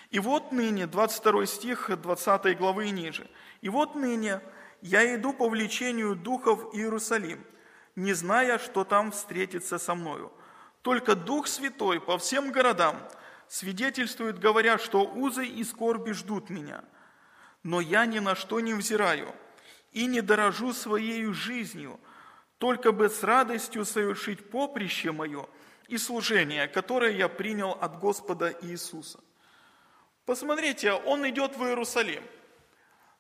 «И 0.09 0.19
вот 0.19 0.51
ныне», 0.51 0.87
22 0.87 1.45
стих 1.45 1.89
20 1.89 2.57
главы 2.57 2.87
и 2.87 2.91
ниже, 2.91 3.29
«И 3.61 3.69
вот 3.69 3.95
ныне 3.95 4.41
я 4.81 5.15
иду 5.15 5.31
по 5.33 5.47
влечению 5.47 6.15
духов 6.15 6.73
Иерусалим, 6.73 7.45
не 7.95 8.13
зная, 8.13 8.57
что 8.57 8.83
там 8.83 9.11
встретится 9.11 9.77
со 9.77 9.95
мною. 9.95 10.33
Только 10.81 11.15
Дух 11.15 11.47
Святой 11.47 12.01
по 12.01 12.17
всем 12.17 12.51
городам 12.51 12.97
свидетельствует, 13.51 14.39
говоря, 14.39 14.77
что 14.77 15.03
узы 15.03 15.45
и 15.45 15.65
скорби 15.65 16.13
ждут 16.13 16.49
меня. 16.49 16.85
Но 17.63 17.81
я 17.81 18.05
ни 18.05 18.19
на 18.19 18.33
что 18.33 18.61
не 18.61 18.73
взираю 18.73 19.35
и 19.91 20.05
не 20.05 20.21
дорожу 20.21 20.71
своей 20.71 21.25
жизнью, 21.33 21.99
только 22.59 22.93
бы 22.93 23.09
с 23.09 23.23
радостью 23.23 23.83
совершить 23.83 24.49
поприще 24.49 25.11
мое 25.11 25.49
и 25.89 25.97
служение, 25.97 26.69
которое 26.69 27.11
я 27.11 27.27
принял 27.27 27.71
от 27.71 27.99
Господа 27.99 28.55
Иисуса. 28.61 29.19
Посмотрите, 30.25 30.93
он 30.93 31.27
идет 31.27 31.57
в 31.57 31.63
Иерусалим. 31.65 32.23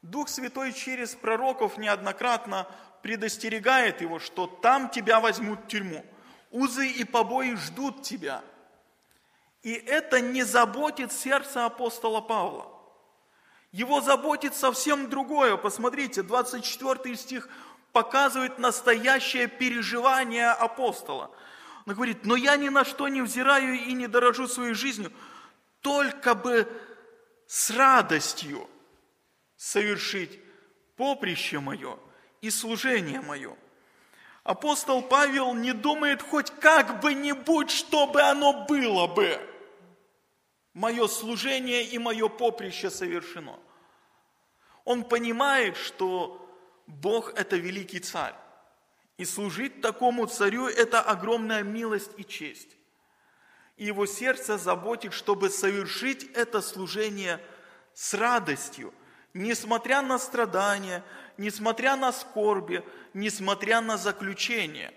Дух 0.01 0.29
Святой 0.29 0.71
через 0.71 1.13
пророков 1.13 1.77
неоднократно 1.77 2.67
предостерегает 3.03 3.99
его, 3.99 4.19
что 4.19 4.47
там 4.47 4.89
тебя 4.89 5.19
возьмут 5.19 5.65
в 5.65 5.67
тюрьму. 5.67 6.05
Узы 6.51 6.87
и 6.87 7.03
побои 7.03 7.55
ждут 7.55 8.03
тебя. 8.03 8.41
И 9.63 9.73
это 9.73 10.21
не 10.21 10.43
заботит 10.43 11.11
сердце 11.11 11.65
апостола 11.65 12.21
Павла. 12.21 12.67
Его 13.71 14.01
заботит 14.01 14.55
совсем 14.55 15.09
другое. 15.09 15.55
Посмотрите, 15.55 16.23
24 16.23 17.15
стих 17.15 17.47
показывает 17.93 18.59
настоящее 18.59 19.47
переживание 19.47 20.49
апостола. 20.49 21.31
Он 21.85 21.93
говорит, 21.93 22.25
но 22.25 22.35
я 22.35 22.57
ни 22.57 22.69
на 22.69 22.83
что 22.83 23.07
не 23.07 23.21
взираю 23.21 23.75
и 23.75 23.93
не 23.93 24.07
дорожу 24.07 24.47
своей 24.47 24.73
жизнью, 24.73 25.11
только 25.81 26.35
бы 26.35 26.67
с 27.47 27.69
радостью 27.71 28.67
совершить 29.57 30.39
поприще 30.95 31.59
мое 31.59 31.97
и 32.41 32.49
служение 32.49 33.21
мое. 33.21 33.55
Апостол 34.43 35.01
Павел 35.03 35.53
не 35.53 35.71
думает 35.71 36.21
хоть 36.21 36.51
как 36.59 36.99
бы 36.99 37.13
нибудь, 37.13 37.69
чтобы 37.69 38.21
оно 38.21 38.65
было 38.65 39.07
бы. 39.07 39.39
Мое 40.73 41.07
служение 41.07 41.83
и 41.83 41.97
мое 41.97 42.29
поприще 42.29 42.89
совершено. 42.89 43.59
Он 44.85 45.03
понимает, 45.03 45.75
что 45.77 46.37
Бог– 46.87 47.33
это 47.35 47.57
великий 47.57 47.99
царь. 47.99 48.35
И 49.17 49.25
служить 49.25 49.81
такому 49.81 50.25
царю– 50.25 50.67
это 50.67 51.01
огромная 51.01 51.63
милость 51.63 52.11
и 52.17 52.23
честь. 52.23 52.77
И 53.77 53.85
его 53.85 54.05
сердце 54.05 54.57
заботит, 54.57 55.13
чтобы 55.13 55.49
совершить 55.49 56.23
это 56.33 56.61
служение 56.61 57.39
с 57.93 58.13
радостью, 58.13 58.93
несмотря 59.33 60.01
на 60.01 60.17
страдания, 60.17 61.03
несмотря 61.37 61.95
на 61.95 62.11
скорби, 62.11 62.83
несмотря 63.13 63.81
на 63.81 63.97
заключение. 63.97 64.93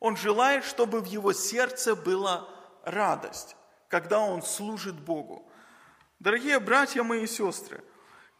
Он 0.00 0.16
желает, 0.16 0.64
чтобы 0.64 1.00
в 1.00 1.06
его 1.06 1.32
сердце 1.32 1.96
была 1.96 2.48
радость, 2.84 3.56
когда 3.88 4.20
он 4.20 4.42
служит 4.42 4.94
Богу. 4.94 5.50
Дорогие 6.20 6.58
братья 6.60 7.02
мои 7.02 7.24
и 7.24 7.26
сестры, 7.26 7.82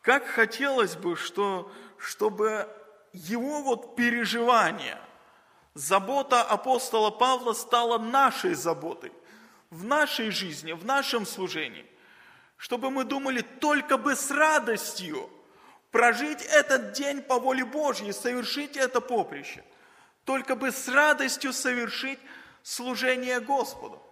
как 0.02 0.26
хотелось 0.26 0.96
бы, 0.96 1.16
что, 1.16 1.72
чтобы 1.96 2.68
его 3.12 3.62
вот 3.62 3.96
переживание, 3.96 4.98
забота 5.74 6.42
апостола 6.42 7.10
Павла 7.10 7.52
стала 7.52 7.98
нашей 7.98 8.54
заботой 8.54 9.12
в 9.70 9.84
нашей 9.84 10.30
жизни, 10.30 10.72
в 10.72 10.84
нашем 10.84 11.26
служении. 11.26 11.86
Чтобы 12.56 12.90
мы 12.90 13.04
думали 13.04 13.40
только 13.40 13.96
бы 13.96 14.16
с 14.16 14.30
радостью 14.30 15.30
прожить 15.90 16.42
этот 16.42 16.92
день 16.92 17.22
по 17.22 17.38
воле 17.38 17.64
Божьей, 17.64 18.12
совершить 18.12 18.76
это 18.76 19.00
поприще. 19.00 19.62
Только 20.24 20.56
бы 20.56 20.72
с 20.72 20.88
радостью 20.88 21.52
совершить 21.52 22.18
служение 22.62 23.40
Господу. 23.40 24.02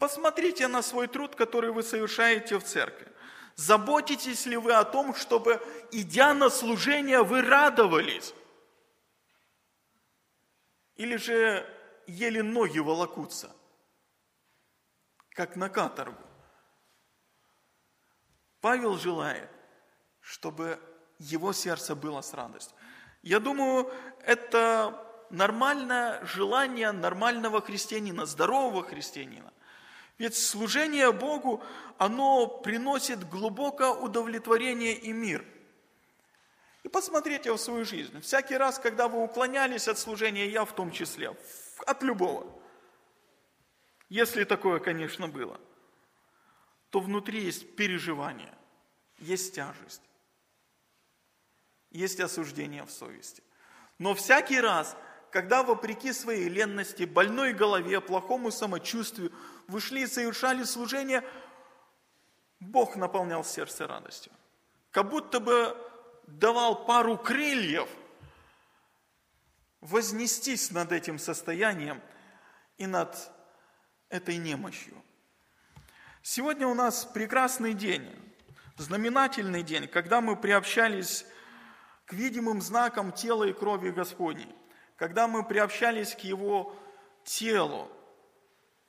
Посмотрите 0.00 0.66
на 0.66 0.80
свой 0.80 1.08
труд, 1.08 1.36
который 1.36 1.72
вы 1.72 1.82
совершаете 1.82 2.58
в 2.58 2.64
церкви. 2.64 3.06
Заботитесь 3.54 4.46
ли 4.46 4.56
вы 4.56 4.72
о 4.72 4.84
том, 4.84 5.14
чтобы, 5.14 5.60
идя 5.92 6.32
на 6.32 6.48
служение, 6.48 7.22
вы 7.22 7.42
радовались? 7.42 8.32
Или 10.96 11.16
же 11.16 11.66
еле 12.06 12.42
ноги 12.42 12.78
волокутся, 12.78 13.54
как 15.34 15.56
на 15.56 15.68
каторгу? 15.68 16.24
Павел 18.62 18.96
желает, 18.96 19.50
чтобы 20.20 20.80
его 21.18 21.52
сердце 21.52 21.94
было 21.94 22.22
с 22.22 22.32
радостью. 22.32 22.74
Я 23.20 23.38
думаю, 23.38 23.92
это 24.22 25.26
нормальное 25.28 26.24
желание 26.24 26.90
нормального 26.90 27.60
христианина, 27.60 28.24
здорового 28.24 28.82
христианина. 28.82 29.52
Ведь 30.20 30.36
служение 30.36 31.12
Богу, 31.12 31.62
оно 31.96 32.46
приносит 32.46 33.26
глубокое 33.26 33.88
удовлетворение 33.88 34.92
и 34.92 35.14
мир. 35.14 35.42
И 36.82 36.88
посмотрите 36.88 37.50
в 37.50 37.56
свою 37.56 37.86
жизнь. 37.86 38.20
Всякий 38.20 38.58
раз, 38.58 38.78
когда 38.78 39.08
вы 39.08 39.22
уклонялись 39.22 39.88
от 39.88 39.98
служения, 39.98 40.46
я 40.46 40.66
в 40.66 40.74
том 40.74 40.90
числе, 40.90 41.34
от 41.86 42.02
любого, 42.02 42.46
если 44.10 44.44
такое, 44.44 44.78
конечно, 44.78 45.26
было, 45.26 45.58
то 46.90 47.00
внутри 47.00 47.42
есть 47.42 47.74
переживание, 47.74 48.52
есть 49.20 49.54
тяжесть, 49.54 50.02
есть 51.90 52.20
осуждение 52.20 52.84
в 52.84 52.90
совести. 52.90 53.42
Но 53.96 54.14
всякий 54.14 54.60
раз, 54.60 54.98
когда 55.30 55.62
вопреки 55.62 56.12
своей 56.12 56.50
ленности, 56.50 57.04
больной 57.04 57.54
голове, 57.54 58.02
плохому 58.02 58.50
самочувствию, 58.50 59.32
вы 59.70 59.80
шли 59.80 60.02
и 60.02 60.06
совершали 60.06 60.64
служение, 60.64 61.24
Бог 62.58 62.96
наполнял 62.96 63.44
сердце 63.44 63.86
радостью. 63.86 64.32
Как 64.90 65.08
будто 65.08 65.38
бы 65.38 65.76
давал 66.26 66.84
пару 66.84 67.16
крыльев 67.16 67.88
вознестись 69.80 70.72
над 70.72 70.92
этим 70.92 71.18
состоянием 71.18 72.02
и 72.78 72.86
над 72.86 73.16
этой 74.08 74.36
немощью. 74.36 75.00
Сегодня 76.22 76.66
у 76.66 76.74
нас 76.74 77.04
прекрасный 77.04 77.72
день, 77.72 78.10
знаменательный 78.76 79.62
день, 79.62 79.86
когда 79.86 80.20
мы 80.20 80.36
приобщались 80.36 81.24
к 82.06 82.12
видимым 82.12 82.60
знакам 82.60 83.12
тела 83.12 83.44
и 83.44 83.52
крови 83.52 83.90
Господней, 83.90 84.52
когда 84.96 85.28
мы 85.28 85.44
приобщались 85.44 86.14
к 86.14 86.20
Его 86.20 86.76
телу, 87.24 87.90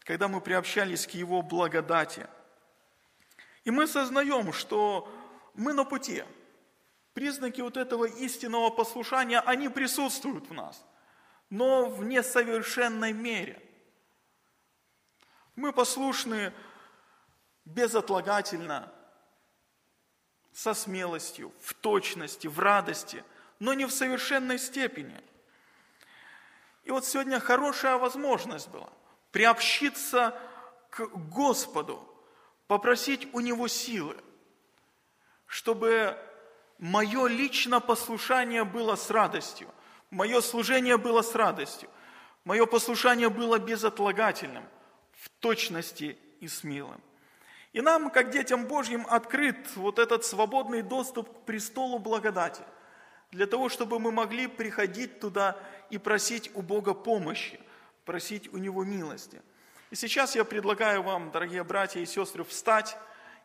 когда 0.04 0.28
мы 0.28 0.42
приобщались 0.42 1.06
к 1.06 1.12
Его 1.12 1.42
благодати. 1.42 2.28
И 3.64 3.72
мы 3.72 3.88
сознаем, 3.88 4.54
что 4.54 5.12
мы 5.54 5.74
на 5.74 5.86
пути. 5.86 6.24
Признаки 7.14 7.62
вот 7.62 7.78
этого 7.78 8.06
истинного 8.06 8.70
послушания, 8.70 9.40
они 9.42 9.70
присутствуют 9.70 10.50
в 10.50 10.54
нас, 10.54 10.84
но 11.50 11.90
в 11.90 12.04
несовершенной 12.04 13.14
мере. 13.14 13.62
Мы 15.56 15.74
послушны 15.74 16.54
безотлагательно, 17.66 18.92
со 20.54 20.74
смелостью, 20.74 21.54
в 21.62 21.74
точности, 21.74 22.48
в 22.48 22.60
радости, 22.60 23.24
но 23.60 23.74
не 23.74 23.86
в 23.86 23.92
совершенной 23.92 24.60
степени. 24.60 25.18
И 26.84 26.92
вот 26.92 27.06
сегодня 27.06 27.40
хорошая 27.40 27.98
возможность 27.98 28.68
была 28.68 28.90
приобщиться 29.32 30.38
к 30.90 31.08
Господу, 31.08 32.08
попросить 32.68 33.28
у 33.34 33.40
Него 33.40 33.68
силы, 33.68 34.18
чтобы 35.46 36.18
мое 36.78 37.28
личное 37.28 37.80
послушание 37.80 38.64
было 38.64 38.96
с 38.96 39.10
радостью, 39.10 39.70
мое 40.10 40.42
служение 40.42 40.98
было 40.98 41.22
с 41.22 41.34
радостью, 41.36 41.90
мое 42.44 42.66
послушание 42.66 43.30
было 43.30 43.58
безотлагательным, 43.58 44.66
в 45.14 45.30
точности 45.40 46.18
и 46.40 46.48
смелым. 46.48 47.02
И 47.74 47.80
нам, 47.80 48.10
как 48.10 48.32
детям 48.32 48.66
Божьим, 48.66 49.06
открыт 49.10 49.76
вот 49.76 49.98
этот 49.98 50.26
свободный 50.26 50.82
доступ 50.82 51.30
к 51.30 51.46
престолу 51.46 52.00
благодати, 52.00 52.64
для 53.32 53.48
того, 53.48 53.70
чтобы 53.70 53.98
мы 53.98 54.12
могли 54.12 54.48
приходить 54.48 55.22
туда 55.22 55.58
и 55.90 55.98
просить 55.98 56.52
у 56.54 56.62
Бога 56.62 56.94
помощи– 56.94 57.62
просить 58.06 58.52
у 58.54 58.58
Него 58.58 58.84
милости. 58.84 59.42
И 59.90 59.96
сейчас 59.96 60.36
я 60.36 60.46
предлагаю 60.46 61.04
вам, 61.04 61.32
дорогие 61.32 61.64
братья 61.64 62.00
и 62.00 62.06
сестры, 62.06 62.44
встать 62.44 62.98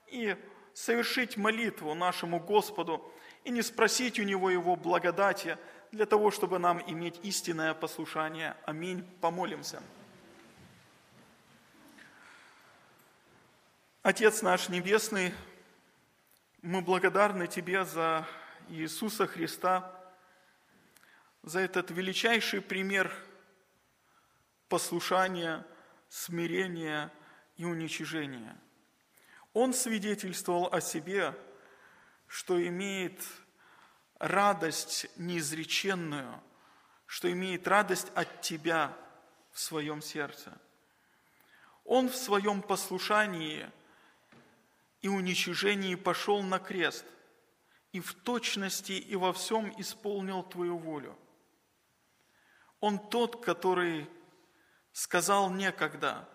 и 0.07 0.37
совершить 0.75 1.37
молитву 1.37 1.95
нашему 1.95 2.39
Господу 2.39 3.13
и 3.45 3.51
не 3.51 3.63
спросить 3.63 4.19
у 4.19 4.23
Него 4.23 4.51
Его 4.51 4.77
благодати 4.77 5.59
для 5.93 6.07
того, 6.07 6.31
чтобы 6.31 6.59
нам 6.59 6.83
иметь 6.87 7.19
истинное 7.23 7.75
послушание. 7.75 8.57
Аминь. 8.65 9.03
Помолимся. 9.21 9.83
Отец 14.03 14.43
наш 14.43 14.69
Небесный, 14.69 15.35
мы 16.63 16.81
благодарны 16.81 17.49
Тебе 17.49 17.85
за 17.85 18.25
Иисуса 18.69 19.27
Христа 19.27 19.93
за 21.43 21.61
этот 21.61 21.91
величайший 21.91 22.61
пример 22.61 23.13
послушания, 24.69 25.67
смирения 26.09 27.12
и 27.57 27.64
уничижения. 27.64 28.57
Он 29.53 29.73
свидетельствовал 29.73 30.73
о 30.73 30.81
себе, 30.81 31.35
что 32.27 32.64
имеет 32.67 33.21
радость 34.19 35.07
неизреченную, 35.17 36.43
что 37.07 37.31
имеет 37.31 37.67
радость 37.69 38.09
от 38.14 38.41
Тебя 38.43 38.97
в 39.53 39.61
своем 39.61 40.03
сердце. 40.03 40.53
Он 41.85 42.09
в 42.09 42.17
своем 42.17 42.62
послушании 42.62 43.71
и 45.01 45.09
уничижении 45.09 45.95
пошел 45.95 46.43
на 46.43 46.59
крест 46.59 47.05
и 47.93 48.01
в 48.01 48.12
точности 48.12 48.93
и 48.93 49.14
во 49.17 49.33
всем 49.33 49.73
исполнил 49.81 50.43
Твою 50.43 50.77
волю. 50.79 51.17
Он 52.81 52.99
тот, 52.99 53.45
который 53.45 54.09
сказал 54.97 55.51
некогда, 55.51 56.26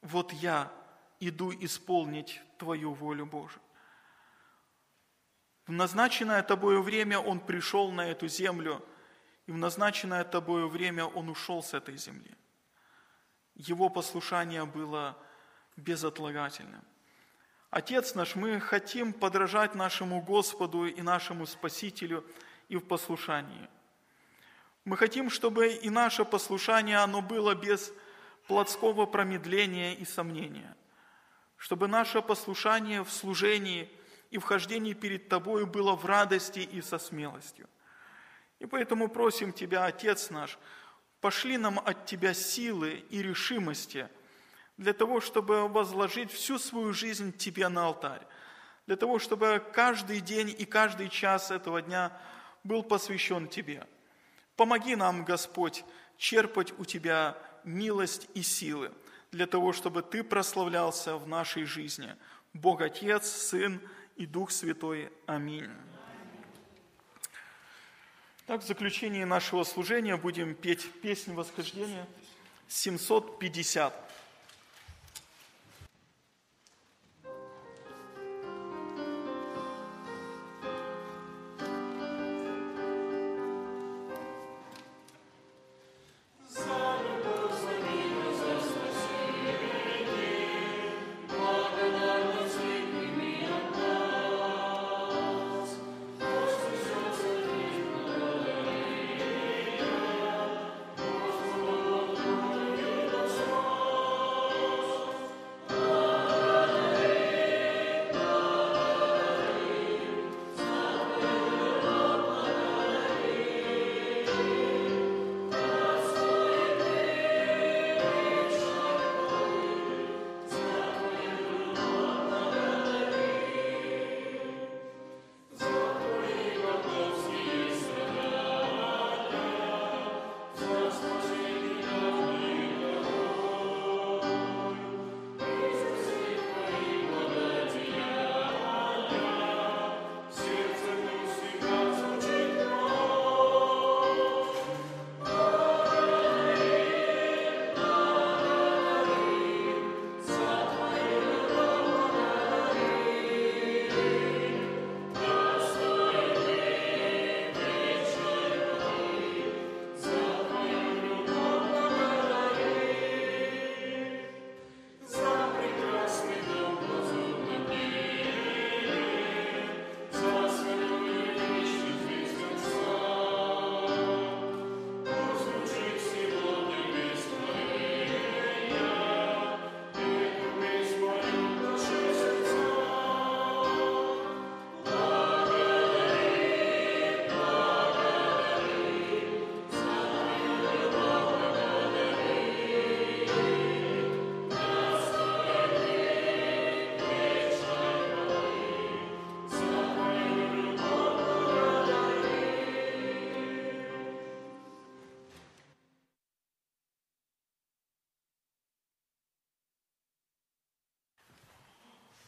вот 0.00 0.32
я 0.32 0.70
иду 1.18 1.52
исполнить 1.52 2.40
Твою 2.58 2.94
волю 2.94 3.26
Божию. 3.26 3.60
В 5.66 5.72
назначенное 5.72 6.44
Тобою 6.44 6.80
время 6.82 7.18
Он 7.18 7.40
пришел 7.40 7.90
на 7.90 8.06
эту 8.06 8.28
землю, 8.28 8.86
и 9.46 9.50
в 9.50 9.56
назначенное 9.56 10.22
Тобою 10.22 10.68
время 10.68 11.06
Он 11.06 11.28
ушел 11.28 11.60
с 11.60 11.74
этой 11.74 11.96
земли. 11.96 12.36
Его 13.56 13.88
послушание 13.88 14.64
было 14.64 15.18
безотлагательным. 15.76 16.84
Отец 17.70 18.14
наш, 18.14 18.36
мы 18.36 18.60
хотим 18.60 19.12
подражать 19.12 19.74
нашему 19.74 20.22
Господу 20.22 20.86
и 20.86 21.02
нашему 21.02 21.46
Спасителю 21.46 22.24
и 22.68 22.76
в 22.76 22.86
послушании. 22.86 23.68
Мы 24.86 24.96
хотим, 24.96 25.30
чтобы 25.30 25.72
и 25.72 25.90
наше 25.90 26.24
послушание, 26.24 26.98
оно 26.98 27.20
было 27.20 27.56
без 27.56 27.92
плотского 28.46 29.04
промедления 29.04 29.94
и 29.94 30.04
сомнения. 30.04 30.76
Чтобы 31.56 31.88
наше 31.88 32.22
послушание 32.22 33.02
в 33.02 33.10
служении 33.10 33.90
и 34.30 34.38
вхождении 34.38 34.92
перед 34.92 35.28
Тобою 35.28 35.66
было 35.66 35.96
в 35.96 36.04
радости 36.06 36.60
и 36.60 36.80
со 36.82 36.98
смелостью. 36.98 37.68
И 38.60 38.66
поэтому 38.66 39.08
просим 39.08 39.52
Тебя, 39.52 39.86
Отец 39.86 40.30
наш, 40.30 40.56
пошли 41.20 41.58
нам 41.58 41.80
от 41.80 42.06
Тебя 42.06 42.32
силы 42.32 43.04
и 43.10 43.20
решимости 43.24 44.08
для 44.76 44.92
того, 44.92 45.20
чтобы 45.20 45.66
возложить 45.66 46.30
всю 46.30 46.60
свою 46.60 46.92
жизнь 46.92 47.36
Тебе 47.36 47.68
на 47.68 47.86
алтарь, 47.86 48.24
для 48.86 48.94
того, 48.94 49.18
чтобы 49.18 49.60
каждый 49.72 50.20
день 50.20 50.54
и 50.56 50.64
каждый 50.64 51.08
час 51.08 51.50
этого 51.50 51.82
дня 51.82 52.16
был 52.62 52.84
посвящен 52.84 53.48
Тебе– 53.48 53.84
Помоги 54.56 54.96
нам, 54.96 55.24
Господь, 55.24 55.84
черпать 56.16 56.72
у 56.78 56.84
Тебя 56.84 57.36
милость 57.64 58.28
и 58.34 58.42
силы 58.42 58.90
для 59.30 59.46
того, 59.46 59.72
чтобы 59.72 60.02
Ты 60.02 60.24
прославлялся 60.24 61.16
в 61.16 61.28
нашей 61.28 61.64
жизни. 61.64 62.16
Бог 62.54 62.80
Отец, 62.80 63.28
Сын 63.28 63.80
и 64.16 64.24
Дух 64.26 64.50
Святой. 64.50 65.12
Аминь. 65.26 65.70
Так, 68.46 68.62
в 68.62 68.66
заключении 68.66 69.24
нашего 69.24 69.64
служения 69.64 70.16
будем 70.16 70.54
петь 70.54 70.90
песнь 71.02 71.34
восхождения 71.34 72.06
750. 72.68 73.92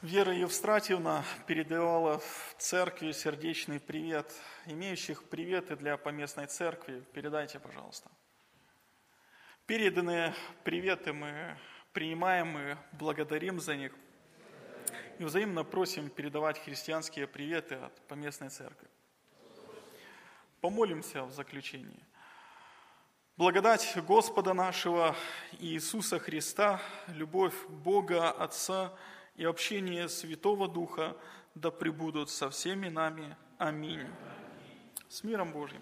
Вера 0.09 0.33
Евстратьевна 0.33 1.23
передавала 1.47 2.19
в 2.19 2.55
церкви 2.57 3.13
сердечный 3.13 3.79
привет. 3.79 4.33
Имеющих 4.65 5.25
приветы 5.25 5.77
для 5.77 5.99
поместной 5.99 6.47
церкви, 6.47 7.05
передайте, 7.13 7.59
пожалуйста. 7.59 8.11
Переданные 9.67 10.35
приветы 10.65 11.13
мы 11.13 11.59
принимаем 11.93 12.57
и 12.57 12.77
благодарим 12.93 13.61
за 13.61 13.77
них. 13.77 13.93
И 15.19 15.25
взаимно 15.25 15.63
просим 15.63 16.09
передавать 16.09 16.59
христианские 16.59 17.27
приветы 17.27 17.75
от 17.75 17.95
поместной 18.07 18.49
церкви. 18.49 18.89
Помолимся 20.63 21.25
в 21.25 21.33
заключении. 21.33 22.03
Благодать 23.37 23.95
Господа 24.07 24.55
нашего 24.55 25.15
Иисуса 25.59 26.19
Христа, 26.19 26.81
любовь 27.09 27.67
Бога 27.69 28.31
Отца– 28.31 28.97
и 29.39 29.45
общение 29.45 30.09
Святого 30.09 30.68
Духа 30.68 31.16
да 31.55 31.70
пребудут 31.70 32.28
со 32.28 32.51
всеми 32.51 32.89
нами. 32.89 33.36
Аминь. 33.57 34.07
С 35.09 35.22
миром 35.22 35.53
Божьим. 35.53 35.80